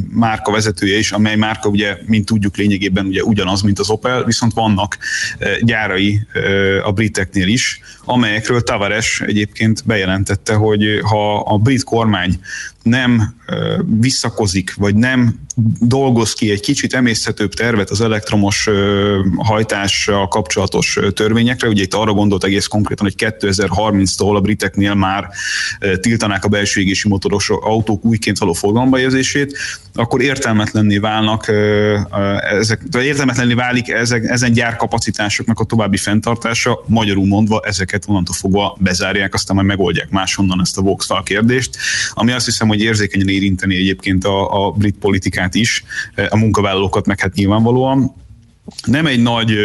[0.09, 4.53] márka vezetője is, amely márka ugye, mint tudjuk lényegében ugye ugyanaz, mint az Opel, viszont
[4.53, 4.97] vannak
[5.61, 6.19] gyárai
[6.83, 12.39] a briteknél is, amelyekről Tavares egyébként bejelentette, hogy ha a brit kormány
[12.84, 13.36] nem
[13.99, 15.39] visszakozik, vagy nem
[15.80, 18.69] dolgoz ki egy kicsit emészhetőbb tervet az elektromos
[19.38, 21.67] hajtással kapcsolatos törvényekre.
[21.67, 25.30] Ugye itt arra gondolt egész konkrétan, hogy 2030-tól a briteknél már
[25.99, 28.99] tiltanák a belső égési motoros autók újként való forgalomba
[29.98, 31.48] akkor értelmetlenné válnak
[32.52, 39.34] ezek, értelmetlenné válik ezek, ezen gyárkapacitásoknak a további fenntartása, magyarul mondva ezeket onnantól fogva bezárják,
[39.34, 41.78] aztán majd megoldják máshonnan ezt a Vauxhall kérdést,
[42.14, 45.84] ami azt hiszem, hogy érzékenyen érinteni egyébként a, a brit politikát is,
[46.30, 48.16] a munkavállalókat meg hát nyilvánvalóan.
[48.86, 49.58] Nem egy nagy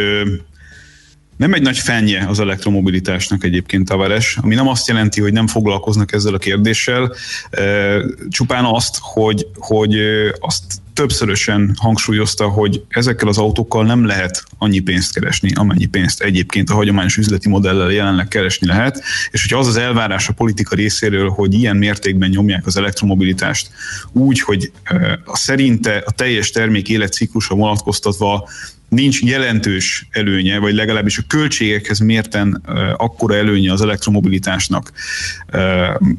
[1.43, 6.13] nem egy nagy fenje az elektromobilitásnak egyébként Tavares, ami nem azt jelenti, hogy nem foglalkoznak
[6.13, 7.15] ezzel a kérdéssel,
[8.29, 9.97] csupán azt, hogy, hogy
[10.39, 10.63] azt
[10.95, 16.75] többszörösen hangsúlyozta, hogy ezekkel az autókkal nem lehet annyi pénzt keresni, amennyi pénzt egyébként a
[16.75, 21.55] hagyományos üzleti modellel jelenleg keresni lehet, és hogyha az az elvárás a politika részéről, hogy
[21.55, 23.71] ilyen mértékben nyomják az elektromobilitást
[24.13, 24.73] úgy, hogy
[25.25, 28.49] a szerinte a teljes termék életciklusa vonatkoztatva
[28.93, 32.63] nincs jelentős előnye, vagy legalábbis a költségekhez mérten
[32.97, 34.93] akkora előnye az elektromobilitásnak,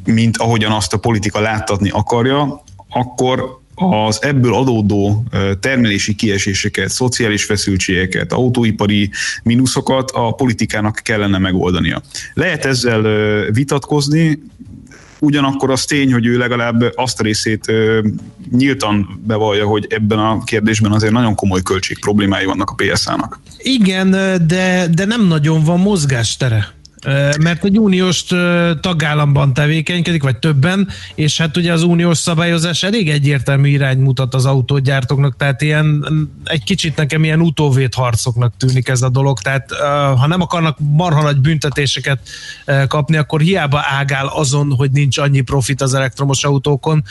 [0.05, 5.23] mint ahogyan azt a politika láttatni akarja, akkor az ebből adódó
[5.59, 9.09] termelési kieséseket, szociális feszültségeket, autóipari
[9.43, 12.01] mínuszokat a politikának kellene megoldania.
[12.33, 13.01] Lehet ezzel
[13.51, 14.39] vitatkozni,
[15.23, 17.71] ugyanakkor az tény, hogy ő legalább azt a részét
[18.51, 23.39] nyíltan bevallja, hogy ebben a kérdésben azért nagyon komoly költség problémái vannak a PSA-nak.
[23.57, 24.11] Igen,
[24.47, 26.73] de, de nem nagyon van mozgástere
[27.39, 28.23] mert egy uniós
[28.81, 34.45] tagállamban tevékenykedik, vagy többen, és hát ugye az uniós szabályozás elég egyértelmű irány mutat az
[34.45, 36.05] autógyártóknak, tehát ilyen
[36.43, 39.71] egy kicsit nekem ilyen utóvét harcoknak tűnik ez a dolog, tehát
[40.17, 42.19] ha nem akarnak marha nagy büntetéseket
[42.87, 47.03] kapni, akkor hiába ágál azon, hogy nincs annyi profit az elektromos autókon.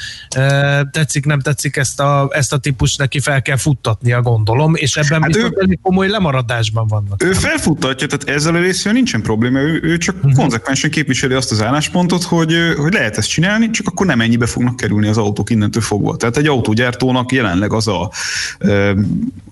[0.91, 5.23] Tetszik, nem tetszik, ezt a, ezt a típus neki fel kell futtatnia, gondolom, és ebben
[5.23, 7.23] hát viszont ő, komoly lemaradásban vannak.
[7.23, 10.33] Ő felfuttatja, tehát ezzel a részével nincsen probléma, ő, ő csak uh-huh.
[10.33, 14.77] konzekvensen képviseli azt az álláspontot, hogy, hogy lehet ezt csinálni, csak akkor nem ennyibe fognak
[14.77, 16.17] kerülni az autók innentől fogva.
[16.17, 18.11] Tehát egy autógyártónak jelenleg az a,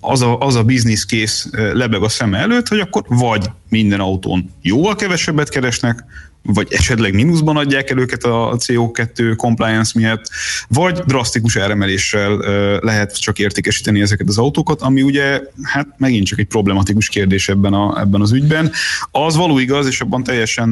[0.00, 0.64] az a, az a
[1.06, 6.04] kész lebeg a szeme előtt, hogy akkor vagy minden autón jóval kevesebbet keresnek,
[6.42, 10.30] vagy esetleg mínuszban adják el őket a CO2 compliance miatt,
[10.68, 12.36] vagy drasztikus áremeléssel
[12.80, 17.72] lehet csak értékesíteni ezeket az autókat, ami ugye hát megint csak egy problematikus kérdés ebben,
[17.72, 18.72] a, ebben az ügyben.
[19.10, 20.68] Az való igaz, és abban teljesen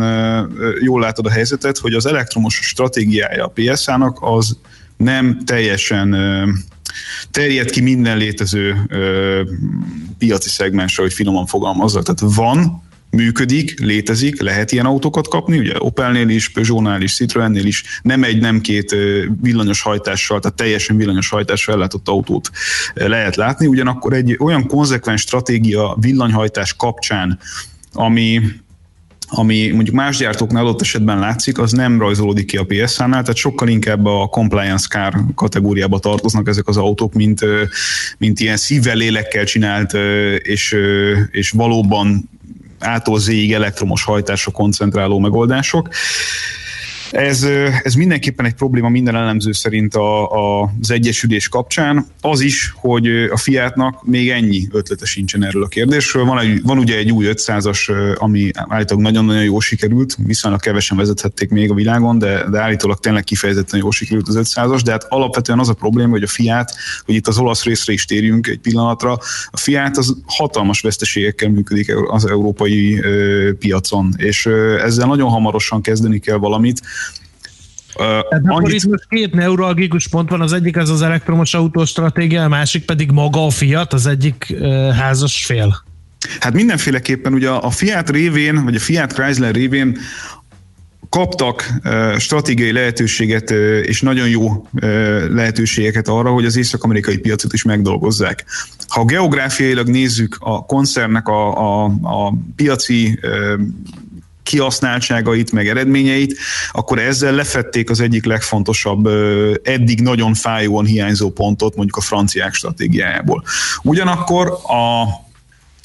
[0.80, 4.58] jól látod a helyzetet, hogy az elektromos stratégiája a PSA-nak az
[4.96, 6.16] nem teljesen
[7.30, 8.76] terjed ki minden létező
[10.18, 12.02] piaci szegmensre, hogy finoman fogalmazza.
[12.02, 17.82] Tehát van működik, létezik, lehet ilyen autókat kapni, ugye Opelnél is, Peugeotnál is, Citroennél is,
[18.02, 18.96] nem egy, nem két
[19.40, 22.50] villanyos hajtással, tehát teljesen villanyos hajtással ellátott autót
[22.94, 27.38] lehet látni, ugyanakkor egy olyan konzekvens stratégia villanyhajtás kapcsán,
[27.92, 28.40] ami
[29.30, 33.68] ami mondjuk más gyártóknál adott esetben látszik, az nem rajzolódik ki a PSA-nál, tehát sokkal
[33.68, 37.40] inkább a compliance car kategóriába tartoznak ezek az autók, mint,
[38.18, 39.92] mint ilyen szívvel, lélekkel csinált,
[40.42, 40.76] és,
[41.30, 42.30] és valóban
[42.79, 45.89] ától zéig elektromos hajtásra koncentráló megoldások.
[47.11, 47.46] Ez,
[47.82, 52.06] ez mindenképpen egy probléma minden elemző szerint a, a, az egyesülés kapcsán.
[52.20, 56.24] Az is, hogy a Fiatnak még ennyi ötlete sincsen erről a kérdésről.
[56.24, 61.50] Van, egy, van ugye egy új 500-as, ami állítólag nagyon-nagyon jó sikerült, viszonylag kevesen vezethették
[61.50, 65.59] még a világon, de, de állítólag tényleg kifejezetten jó sikerült az 500-as, de hát alapvetően
[65.59, 66.72] az a probléma, hogy a Fiat,
[67.04, 69.12] hogy itt az olasz részre is térjünk egy pillanatra,
[69.50, 75.80] a Fiat az hatalmas veszteségekkel működik az európai ö, piacon, és ö, ezzel nagyon hamarosan
[75.80, 76.80] kezdeni kell valamit,
[77.95, 78.49] tehát annyit...
[78.51, 82.49] akkor itt most két neuralgikus pont van, az egyik az az elektromos autó stratégia, a
[82.49, 85.84] másik pedig maga a Fiat, az egyik uh, házas fél.
[86.41, 89.99] Hát mindenféleképpen ugye a Fiat révén, vagy a Fiat Chrysler révén
[91.09, 97.53] kaptak uh, stratégiai lehetőséget uh, és nagyon jó uh, lehetőségeket arra, hogy az észak-amerikai piacot
[97.53, 98.45] is megdolgozzák.
[98.89, 103.18] Ha geográfiailag nézzük a koncernek a, a, a piaci
[104.49, 106.36] kihasználtságait, meg eredményeit,
[106.72, 109.07] akkor ezzel lefették az egyik legfontosabb,
[109.62, 113.44] eddig nagyon fájóan hiányzó pontot mondjuk a franciák stratégiájából.
[113.82, 115.09] Ugyanakkor a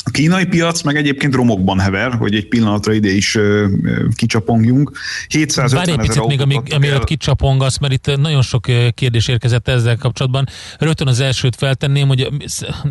[0.05, 4.91] A kínai piac meg egyébként romokban hever, hogy egy pillanatra ide is ö, ö, kicsapongjunk.
[5.27, 6.99] 750 Várj egy picit még, amíg, el.
[6.99, 10.47] kicsapongasz, mert itt nagyon sok kérdés érkezett ezzel kapcsolatban.
[10.79, 12.29] Rögtön az elsőt feltenném, hogy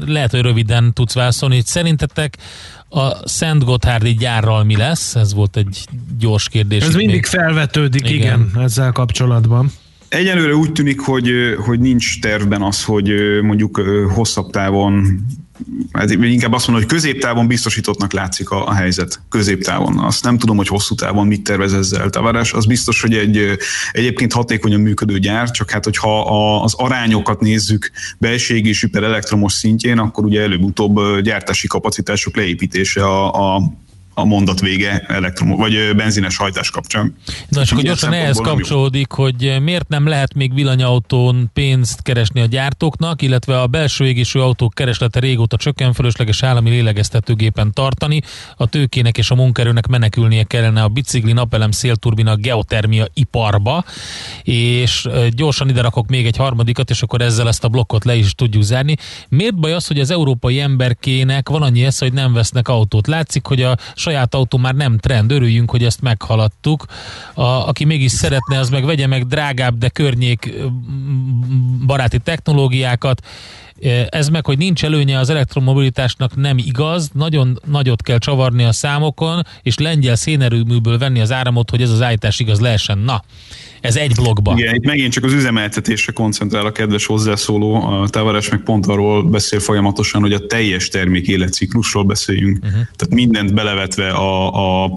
[0.07, 2.37] lehet, hogy röviden tudsz válaszolni, hogy szerintetek
[2.93, 5.15] a Szent Gotthárdi gyárral mi lesz?
[5.15, 5.87] Ez volt egy
[6.19, 6.83] gyors kérdés.
[6.83, 7.27] Ez mindig még.
[7.27, 8.51] felvetődik, Igen.
[8.51, 9.71] igen, ezzel kapcsolatban.
[10.09, 11.31] Egyelőre úgy tűnik, hogy,
[11.65, 13.13] hogy nincs tervben az, hogy
[13.43, 13.81] mondjuk
[14.15, 15.25] hosszabb távon,
[16.23, 19.21] inkább azt mondom, hogy középtávon biztosítottnak látszik a, a helyzet.
[19.29, 19.99] Középtávon.
[19.99, 22.53] Azt nem tudom, hogy hosszú távon mit tervez ezzel Tavares.
[22.53, 23.59] Az biztos, hogy egy
[23.93, 29.53] egyébként hatékonyan működő gyár, csak hát hogyha a, az arányokat nézzük belső égésű per elektromos
[29.53, 33.73] szintjén, akkor ugye előbb-utóbb gyártási kapacitások leépítése a, a
[34.15, 37.17] a mondat vége elektromos, vagy benzines hajtás kapcsán.
[37.49, 42.47] Na, akkor Ilyen gyorsan ehhez kapcsolódik, hogy miért nem lehet még villanyautón pénzt keresni a
[42.47, 48.21] gyártóknak, illetve a belső égésű autók kereslete régóta csökken, fölösleges állami lélegeztetőgépen tartani,
[48.57, 53.85] a tőkének és a munkerőnek menekülnie kellene a bicikli, napelem, szélturbina, geotermia iparba,
[54.43, 58.35] és gyorsan ide rakok még egy harmadikat, és akkor ezzel ezt a blokkot le is
[58.35, 58.97] tudjuk zárni.
[59.29, 63.07] Miért baj az, hogy az európai emberkének van annyi esze, hogy nem vesznek autót?
[63.07, 66.85] Látszik, hogy a saját autó már nem trend, örüljünk, hogy ezt meghaladtuk.
[67.35, 70.53] A, aki mégis szeretne, az meg vegye meg drágább, de környék
[71.87, 73.23] baráti technológiákat.
[73.83, 78.73] E, Ez meg, hogy nincs előnye az elektromobilitásnak nem igaz, nagyon nagyot kell csavarni a
[78.73, 82.99] számokon, és lengyel szénerőműből venni az áramot, hogy ez az állítás igaz lehessen.
[82.99, 83.25] Na,
[83.81, 84.59] ez egy blogban.
[84.59, 89.23] Igen, itt megint csak az üzemeltetésre koncentrál a kedves hozzászóló, a Tavares meg pont arról
[89.23, 92.57] beszél folyamatosan, hogy a teljes termék életciklusról beszéljünk.
[92.57, 92.73] Uh-huh.
[92.73, 94.93] Tehát mindent belevetve a, a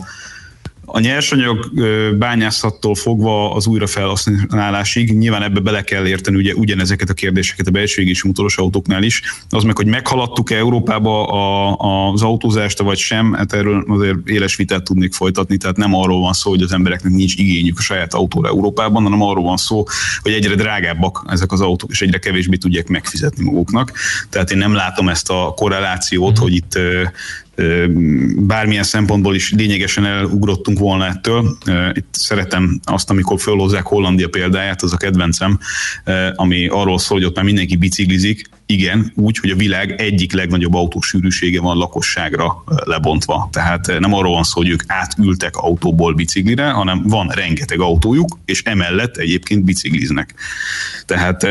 [0.85, 1.71] a nyersanyag
[2.17, 8.01] bányászattól fogva az újrafelhasználásig, nyilván ebbe bele kell érteni ugye ugyanezeket a kérdéseket a belső
[8.01, 9.21] égésű motoros autóknál is.
[9.49, 14.83] Az meg, hogy meghaladtuk-e Európába a, az autózást, vagy sem, hát erről azért éles vitát
[14.83, 18.47] tudnék folytatni, tehát nem arról van szó, hogy az embereknek nincs igényük a saját autóra
[18.47, 19.83] Európában, hanem arról van szó,
[20.21, 23.91] hogy egyre drágábbak ezek az autók, és egyre kevésbé tudják megfizetni maguknak.
[24.29, 26.79] Tehát én nem látom ezt a korrelációt, hogy itt
[28.37, 31.57] bármilyen szempontból is lényegesen elugrottunk volna ettől.
[31.93, 35.59] Itt szeretem azt, amikor fölhozzák Hollandia példáját, az a kedvencem,
[36.35, 40.73] ami arról szól, hogy ott már mindenki biciklizik, igen, úgy, hogy a világ egyik legnagyobb
[40.73, 43.49] autósűrűsége van lakosságra lebontva.
[43.51, 48.63] Tehát nem arról van szó, hogy ők átültek autóból biciklire, hanem van rengeteg autójuk, és
[48.63, 50.33] emellett egyébként bicikliznek.
[51.05, 51.47] Tehát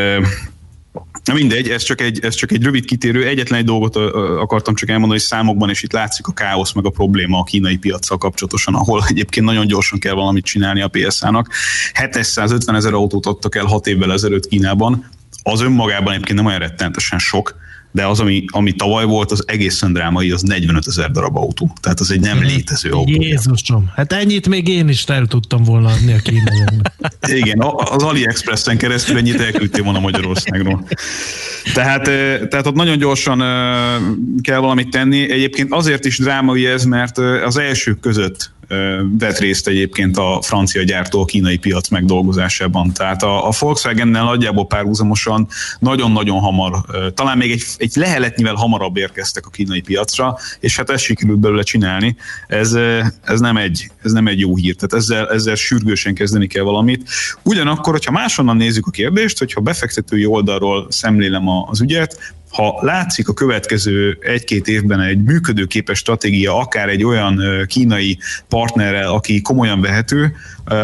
[1.24, 3.26] Na mindegy, ez csak, egy, ez csak egy rövid kitérő.
[3.26, 3.96] Egyetlen egy dolgot
[4.40, 7.76] akartam csak elmondani, hogy számokban, és itt látszik a káosz meg a probléma a kínai
[7.76, 11.48] piacsal kapcsolatosan, ahol egyébként nagyon gyorsan kell valamit csinálni a PSA-nak.
[11.94, 15.08] 750 ezer autót adtak el 6 évvel ezelőtt Kínában.
[15.42, 17.54] Az önmagában egyébként nem olyan rettenetesen sok,
[17.94, 21.72] de az, ami, ami tavaly volt, az egészen drámai, az 45 ezer darab autó.
[21.80, 23.22] Tehát az egy nem létező autó.
[23.22, 26.92] Jézusom, hát ennyit még én is el tudtam volna adni a kínaiaknak.
[27.40, 30.86] Igen, az AliExpress-en keresztül ennyit elküldtél volna Magyarországról.
[31.74, 32.02] Tehát,
[32.48, 33.38] tehát ott nagyon gyorsan
[34.40, 35.30] kell valamit tenni.
[35.30, 38.53] Egyébként azért is drámai ez, mert az elsők között
[39.18, 42.92] vett részt egyébként a francia gyártó kínai piac megdolgozásában.
[42.92, 45.48] Tehát a, a Volkswagennel nagyjából párhuzamosan
[45.78, 46.84] nagyon-nagyon hamar,
[47.14, 51.62] talán még egy, egy leheletnyivel hamarabb érkeztek a kínai piacra, és hát ezt sikerült belőle
[51.62, 52.16] csinálni.
[52.46, 52.72] Ez,
[53.22, 57.08] ez, nem, egy, ez nem egy jó hír, tehát ezzel, ezzel sürgősen kezdeni kell valamit.
[57.42, 63.34] Ugyanakkor, hogyha máshonnan nézzük a kérdést, hogyha befektetői oldalról szemlélem az ügyet, ha látszik a
[63.34, 70.36] következő egy-két évben egy működőképes stratégia, akár egy olyan kínai partnerrel, aki komolyan vehető,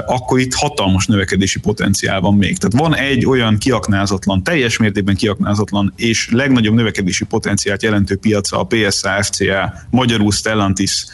[0.06, 2.58] akkor itt hatalmas növekedési potenciál van még.
[2.58, 8.64] Tehát van egy olyan kiaknázatlan, teljes mértékben kiaknázatlan és legnagyobb növekedési potenciált jelentő piaca a
[8.64, 11.06] PSA, FCA, magyarul Stellantis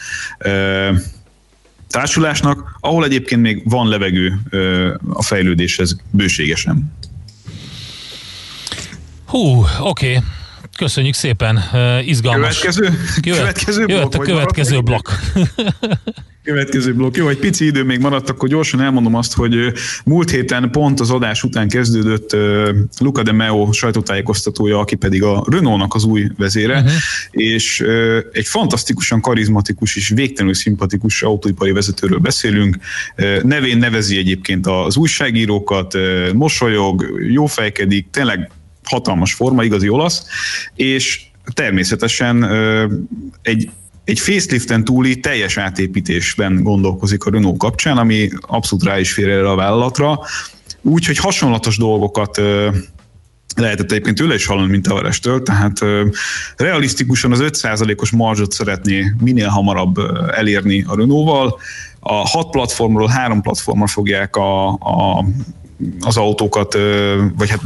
[1.87, 4.39] társulásnak, ahol egyébként még van levegő
[5.13, 6.95] a fejlődéshez bőségesen.
[9.25, 10.15] Hú, oké.
[10.15, 10.23] Okay.
[10.77, 11.59] Köszönjük szépen,
[12.05, 12.59] izgalmas.
[12.59, 15.09] Következő, következő Jöhet blokk, a vagy következő blokk.
[16.43, 17.15] Következő blokk.
[17.15, 19.55] Jó, egy pici idő még maradt, akkor gyorsan elmondom azt, hogy
[20.05, 22.35] múlt héten pont az adás után kezdődött
[22.97, 26.91] Luca de Meo sajtótájékoztatója, aki pedig a Renault-nak az új vezére, uh-huh.
[27.31, 27.83] és
[28.31, 32.77] egy fantasztikusan karizmatikus és végtelenül szimpatikus autóipari vezetőről beszélünk.
[33.43, 35.97] Nevén nevezi egyébként az újságírókat,
[36.33, 38.51] mosolyog, jófejkedik, tényleg
[38.87, 40.25] hatalmas forma, igazi olasz,
[40.75, 41.21] és
[41.53, 42.43] természetesen
[43.41, 43.69] egy
[44.07, 49.49] egy faceliften túli teljes átépítésben gondolkozik a Renault kapcsán, ami abszolút rá is fér erre
[49.49, 50.19] a vállalatra.
[50.81, 52.41] Úgyhogy hasonlatos dolgokat
[53.55, 55.79] lehetett egyébként tőle is hallani, mint Tavarestől, tehát
[56.55, 59.97] realisztikusan az 5%-os marzsot szeretné minél hamarabb
[60.31, 61.59] elérni a Renault-val.
[61.99, 65.25] A hat platformról három platformra fogják a, a
[65.99, 66.77] az autókat,
[67.35, 67.61] vagy hát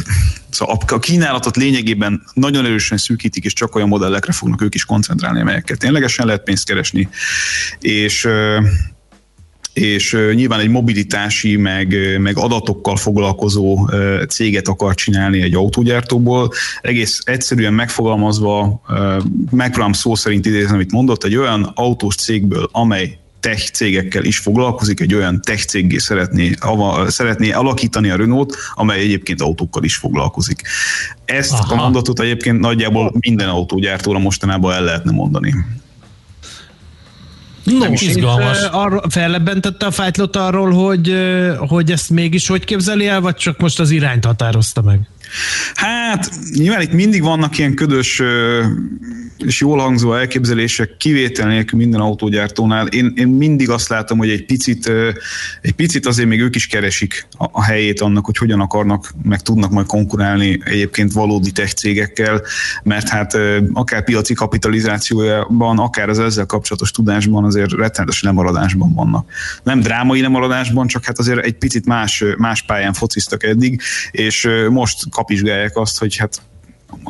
[0.49, 5.41] szóval a kínálatot lényegében nagyon erősen szűkítik, és csak olyan modellekre fognak ők is koncentrálni,
[5.41, 7.09] amelyekkel ténylegesen lehet pénzt keresni,
[7.80, 8.28] és
[9.74, 13.89] és nyilván egy mobilitási, meg, meg adatokkal foglalkozó
[14.28, 16.51] céget akar csinálni egy autógyártóból.
[16.82, 18.82] Egész egyszerűen megfogalmazva,
[19.51, 25.00] megpróbálom szó szerint idézni, amit mondott, egy olyan autós cégből, amely tech cégekkel is foglalkozik,
[25.00, 26.56] egy olyan tech céggé szeretné,
[27.08, 30.62] szeretné alakítani a Renault, amely egyébként autókkal is foglalkozik.
[31.26, 31.74] Ezt Aha.
[31.74, 35.56] a mondatot egyébként nagyjából minden autógyártóra mostanában el lehetne mondani.
[37.64, 38.58] No, nem is izgalmas.
[38.72, 41.16] Arra, fellebbentette a fájtlot arról, hogy,
[41.58, 45.00] hogy ezt mégis hogy képzeli el, vagy csak most az irányt határozta meg?
[45.74, 48.22] Hát nyilván itt mindig vannak ilyen ködös
[49.46, 52.88] és jól hangzó elképzelések kivétel nélkül minden autógyártónál.
[52.88, 54.92] Én, én mindig azt látom, hogy egy picit,
[55.62, 59.42] egy picit azért még ők is keresik a, a helyét annak, hogy hogyan akarnak, meg
[59.42, 62.42] tudnak majd konkurálni egyébként valódi tech cégekkel,
[62.84, 63.38] mert hát
[63.74, 69.30] akár piaci kapitalizációjában, akár az ezzel kapcsolatos tudásban azért rettenetes lemaradásban vannak.
[69.64, 73.82] Nem drámai lemaradásban, csak hát azért egy picit más, más pályán fociztak eddig,
[74.12, 76.42] és most kapizsgálják azt, hogy hát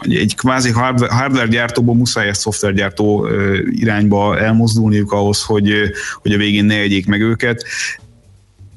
[0.02, 3.28] egy kvázi hardware gyártóból muszáj egy szoftvergyártó
[3.70, 5.74] irányba elmozdulniuk ahhoz, hogy,
[6.22, 7.66] hogy a végén ne egyék meg őket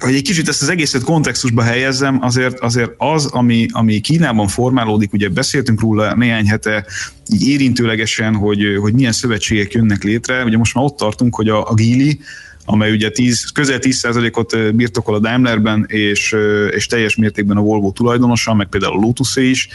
[0.04, 5.12] hogy egy kicsit ezt az egészet kontextusba helyezzem, azért, azért az, ami, ami Kínában formálódik,
[5.12, 6.86] ugye beszéltünk róla néhány hete,
[7.32, 10.44] így érintőlegesen, hogy, hogy milyen szövetségek jönnek létre.
[10.44, 12.20] Ugye most már ott tartunk, hogy a, a Gili,
[12.64, 16.36] amely ugye 10, közel 10%-ot birtokol a Daimlerben, és,
[16.70, 19.68] és teljes mértékben a Volvo tulajdonosa, meg például a lotus is,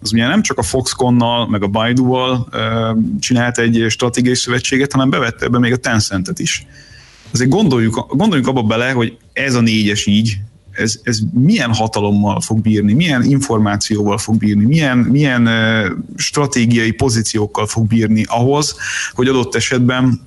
[0.00, 2.48] az ugye nem csak a Foxconnal, meg a Baidu-val
[3.20, 6.66] csinált egy stratégiai szövetséget, hanem bevette ebbe még a Tencentet is.
[7.32, 10.38] Azért gondoljuk, gondoljunk abba bele, hogy ez a négyes így,
[10.70, 15.48] ez, ez milyen hatalommal fog bírni, milyen információval fog bírni, milyen, milyen
[16.16, 18.76] stratégiai pozíciókkal fog bírni ahhoz,
[19.12, 20.20] hogy adott esetben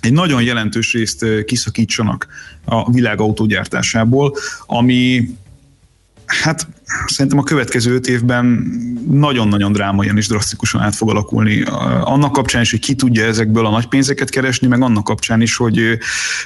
[0.00, 2.26] egy nagyon jelentős részt kiszakítsanak
[2.64, 4.36] a világ autógyártásából,
[4.66, 5.28] ami
[6.28, 6.66] hát
[7.06, 8.44] szerintem a következő öt évben
[9.10, 11.62] nagyon-nagyon drámaian és drasztikusan át fog alakulni.
[12.02, 15.56] Annak kapcsán is, hogy ki tudja ezekből a nagy pénzeket keresni, meg annak kapcsán is,
[15.56, 15.98] hogy,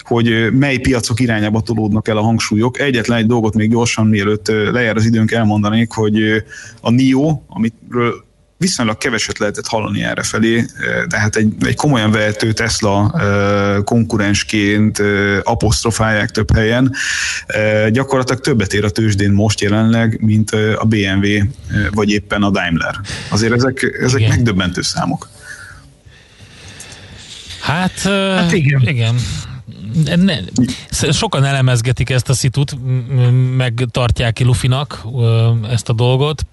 [0.02, 2.78] hogy mely piacok irányába tolódnak el a hangsúlyok.
[2.78, 6.44] Egyetlen egy dolgot még gyorsan, mielőtt lejár az időnk, elmondanék, hogy
[6.80, 8.24] a NIO, amitről
[8.62, 10.64] viszonylag keveset lehetett hallani erre felé,
[11.08, 13.14] tehát egy, egy komolyan vehető Tesla
[13.84, 15.02] konkurensként
[15.42, 16.94] apostrofálják több helyen.
[17.90, 21.26] Gyakorlatilag többet ér a tőzsdén most jelenleg, mint a BMW
[21.90, 23.00] vagy éppen a Daimler.
[23.28, 24.30] Azért ezek, ezek igen.
[24.30, 25.28] megdöbbentő számok.
[27.60, 28.80] Hát, hát igen.
[28.80, 29.14] igen.
[30.16, 30.38] Ne,
[31.10, 32.76] sokan elemezgetik ezt a szitut,
[33.56, 35.02] meg tartják ki Lufinak
[35.70, 36.46] ezt a dolgot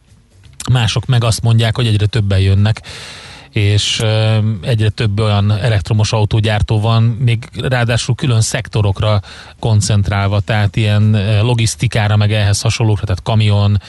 [0.71, 2.81] mások meg azt mondják, hogy egyre többen jönnek
[3.49, 4.03] és
[4.61, 9.21] egyre több olyan elektromos autógyártó van, még ráadásul külön szektorokra
[9.59, 13.81] koncentrálva, tehát ilyen logisztikára, meg ehhez hasonlókra, tehát kamion,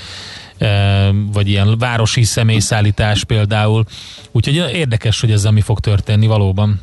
[1.33, 3.85] vagy ilyen városi személyszállítás például.
[4.31, 6.81] Úgyhogy érdekes, hogy ezzel mi fog történni valóban.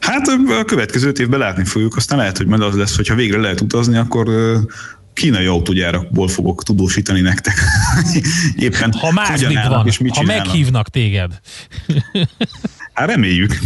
[0.00, 0.26] Hát
[0.60, 3.96] a következő évben látni fogjuk, aztán lehet, hogy majd az lesz, hogyha végre lehet utazni,
[3.96, 4.28] akkor
[5.18, 7.54] kínai autógyárakból fogok tudósítani nektek.
[8.66, 10.46] Éppen ha másik van, és mit ha csinálnak.
[10.46, 11.40] meghívnak téged.
[12.92, 13.58] Hát reméljük.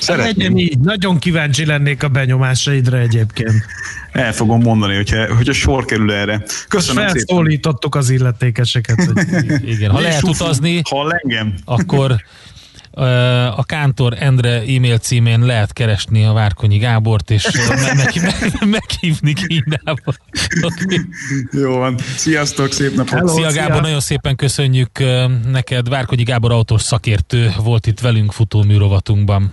[0.00, 0.34] Szeretném.
[0.36, 0.78] Legyen így.
[0.78, 3.66] Nagyon kíváncsi lennék a benyomásaidra egyébként.
[4.12, 6.42] El fogom mondani, hogyha, hogyha sor kerül erre.
[6.68, 9.04] Köszönöm és felszólítottuk az illetékeseket.
[9.04, 9.68] Hogy...
[9.68, 11.54] Igen, ha lehet utazni, hall engem.
[11.64, 12.16] akkor
[13.56, 20.14] a Kántor Endre e-mail címén lehet keresni a Várkonyi Gábort, és meg, meg, meghívni Kínába.
[21.50, 21.98] Jó van.
[22.16, 23.12] Sziasztok, szép napot.
[23.12, 23.80] Hello, szia Gábor, szia.
[23.80, 24.90] nagyon szépen köszönjük
[25.50, 25.88] neked.
[25.88, 29.52] Várkonyi Gábor autós szakértő volt itt velünk futóműrovatunkban.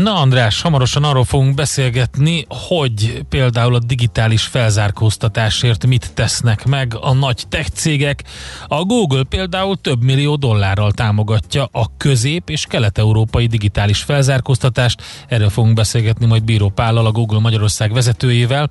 [0.00, 7.12] Na András, hamarosan arról fogunk beszélgetni, hogy például a digitális felzárkóztatásért mit tesznek meg a
[7.12, 8.24] nagy tech cégek.
[8.66, 15.02] A Google például több millió dollárral támogatja a közép- és kelet-európai digitális felzárkóztatást.
[15.28, 18.70] Erről fogunk beszélgetni majd Bíró Pállal, a Google Magyarország vezetőjével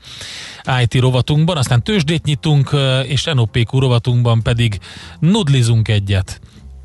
[0.82, 2.76] IT rovatunkban, aztán tőzsdét nyitunk,
[3.08, 4.80] és NOPQ rovatunkban pedig
[5.20, 6.42] nudlizunk egyet.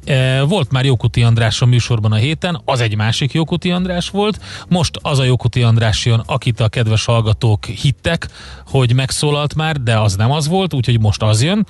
[0.07, 4.41] E, volt már Jókuti András a műsorban a héten, az egy másik Jókuti András volt,
[4.69, 8.29] most az a Jókuti András jön, akit a kedves hallgatók hittek,
[8.67, 11.67] hogy megszólalt már, de az nem az volt, úgyhogy most az jön.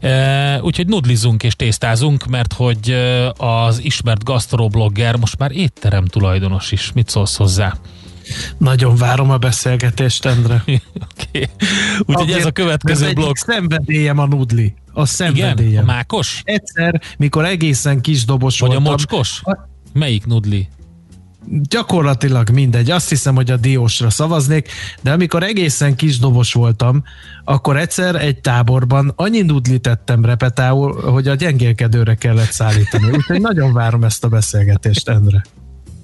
[0.00, 6.72] E, úgyhogy nudlizunk és tésztázunk, mert hogy e, az ismert gastroblogger most már étterem tulajdonos
[6.72, 6.92] is.
[6.92, 7.76] Mit szólsz hozzá?
[8.58, 10.62] Nagyon várom a beszélgetést, Endre.
[10.64, 11.48] okay.
[12.06, 13.36] Úgyhogy ez a következő blog.
[13.36, 14.74] Szenvedélyem a nudli.
[14.92, 15.58] A szenvedélyem.
[15.58, 15.82] Igen?
[15.82, 16.42] A mákos?
[16.44, 18.86] Egyszer, mikor egészen kis dobos Vagy voltam.
[18.86, 19.40] a mocskos?
[19.44, 19.68] A...
[19.92, 20.68] Melyik nudli?
[21.48, 22.90] Gyakorlatilag mindegy.
[22.90, 24.68] Azt hiszem, hogy a diósra szavaznék,
[25.02, 27.02] de amikor egészen kis dobos voltam,
[27.44, 33.10] akkor egyszer egy táborban annyi nudlit tettem repetául, hogy a gyengélkedőre kellett szállítani.
[33.10, 35.44] Úgyhogy nagyon várom ezt a beszélgetést, Endre.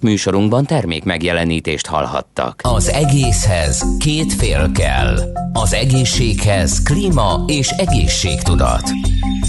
[0.06, 2.60] Műsorunkban termék megjelenítést hallhattak.
[2.64, 5.18] Az egészhez két fél kell.
[5.52, 8.82] Az egészséghez klíma és egészségtudat.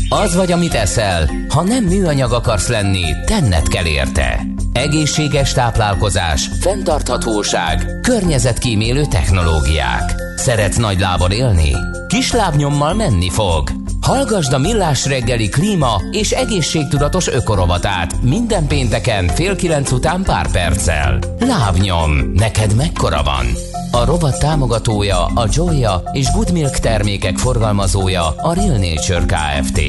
[0.09, 4.45] Az vagy, amit eszel, ha nem műanyag akarsz lenni, tenned kell érte.
[4.73, 10.15] Egészséges táplálkozás, fenntarthatóság, környezetkímélő technológiák.
[10.35, 11.71] Szeretsz nagy lábon élni?
[12.18, 13.72] Kis lábnyommal menni fog.
[14.01, 21.20] Hallgasd a Millás reggeli klíma és egészségtudatos ökorovatát minden pénteken fél kilenc után pár perccel.
[21.39, 23.45] Lábnyom, neked mekkora van?
[23.91, 29.82] A rovat támogatója a Joya és Good Milk termékek forgalmazója a Real Nature Kft.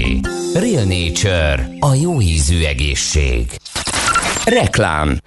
[0.54, 3.50] Real Nature, a jó ízű egészség.
[4.44, 5.18] Reklám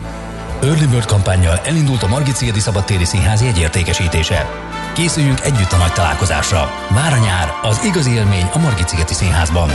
[0.63, 4.49] Early Bird kampányjal elindult a Margit Szigeti Szabadtéri Színház jegyértékesítése.
[4.93, 6.71] Készüljünk együtt a nagy találkozásra.
[6.89, 9.69] Vár a nyár, az igazi élmény a Margit Szigeti Színházban.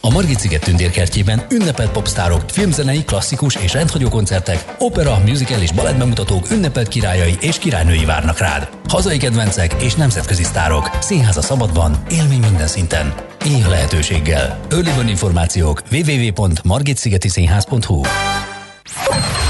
[0.00, 6.50] A Margit sziget tündérkertjében ünnepelt popstárok, filmzenei, klasszikus és rendhagyó koncertek, opera, musical és balettbemutatók
[6.50, 8.68] ünnepelt királyai és királynői várnak rád.
[8.88, 10.90] Hazai kedvencek és nemzetközi sztárok.
[11.00, 13.14] Színház a szabadban, élmény minden szinten.
[13.44, 14.60] Éh lehetőséggel.
[14.70, 18.00] Early információk www.margitszigetiszínház.hu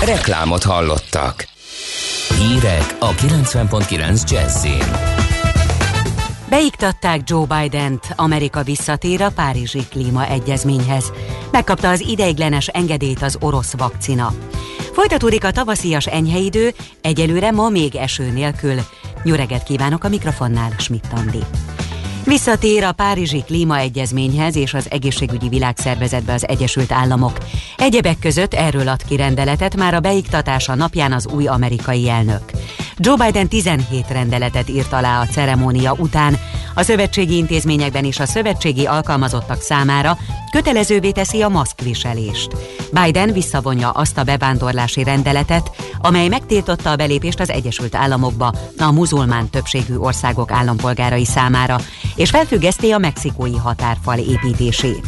[0.05, 1.51] Reklámot hallottak.
[2.49, 4.85] Hírek a 90.9 Jazzin.
[6.49, 11.13] Beiktatták Joe Biden-t, Amerika visszatér a Párizsi klímaegyezményhez.
[11.51, 14.33] Megkapta az ideiglenes engedélyt az orosz vakcina.
[14.93, 18.81] Folytatódik a tavaszias enyheidő, egyelőre ma még eső nélkül.
[19.23, 21.43] Nyöreget kívánok a mikrofonnál, Schmidt Andi.
[22.25, 27.39] Visszatér a Párizsi Klímaegyezményhez és az Egészségügyi Világszervezetbe az Egyesült Államok.
[27.77, 32.43] Egyebek között erről ad ki rendeletet már a beiktatása napján az új amerikai elnök.
[32.97, 36.39] Joe Biden 17 rendeletet írt alá a ceremónia után.
[36.75, 40.19] A szövetségi intézményekben és a szövetségi alkalmazottak számára
[40.51, 42.57] kötelezővé teszi a maszkviselést.
[43.03, 49.51] Biden visszavonja azt a bevándorlási rendeletet, amely megtiltotta a belépést az Egyesült Államokba a muzulmán
[49.51, 51.79] többségű országok állampolgárai számára,
[52.17, 55.07] és felfüggeszti a mexikói határfal építését.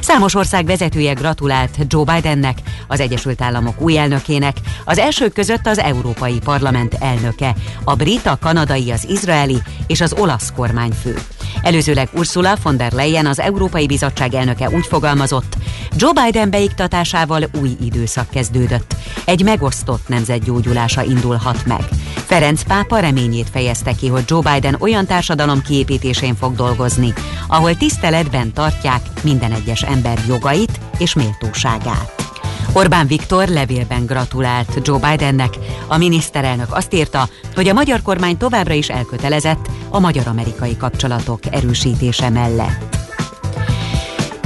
[0.00, 2.58] Számos ország vezetője gratulált Joe Bidennek,
[2.88, 6.96] az Egyesült Államok új elnökének, az elsők között az Európai Parlament
[7.30, 11.18] elnöke, a brit, a kanadai, az izraeli és az olasz kormányfő.
[11.62, 15.56] Előzőleg Ursula von der Leyen, az Európai Bizottság elnöke úgy fogalmazott,
[15.96, 18.96] Joe Biden beiktatásával új időszak kezdődött.
[19.24, 21.84] Egy megosztott nemzet gyógyulása indulhat meg.
[22.26, 27.12] Ferenc pápa reményét fejezte ki, hogy Joe Biden olyan társadalom kiépítésén fog dolgozni,
[27.48, 32.19] ahol tiszteletben tartják minden egyes ember jogait és méltóságát.
[32.72, 35.54] Orbán Viktor levélben gratulált Joe Bidennek.
[35.86, 42.28] A miniszterelnök azt írta, hogy a magyar kormány továbbra is elkötelezett a magyar-amerikai kapcsolatok erősítése
[42.28, 42.98] mellett.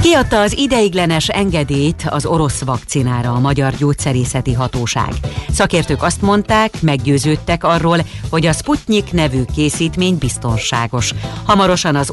[0.05, 5.13] Kiadta az ideiglenes engedélyt az orosz vakcinára a Magyar Gyógyszerészeti Hatóság.
[5.49, 7.97] Szakértők azt mondták, meggyőződtek arról,
[8.29, 11.13] hogy a Sputnik nevű készítmény biztonságos.
[11.43, 12.09] Hamarosan az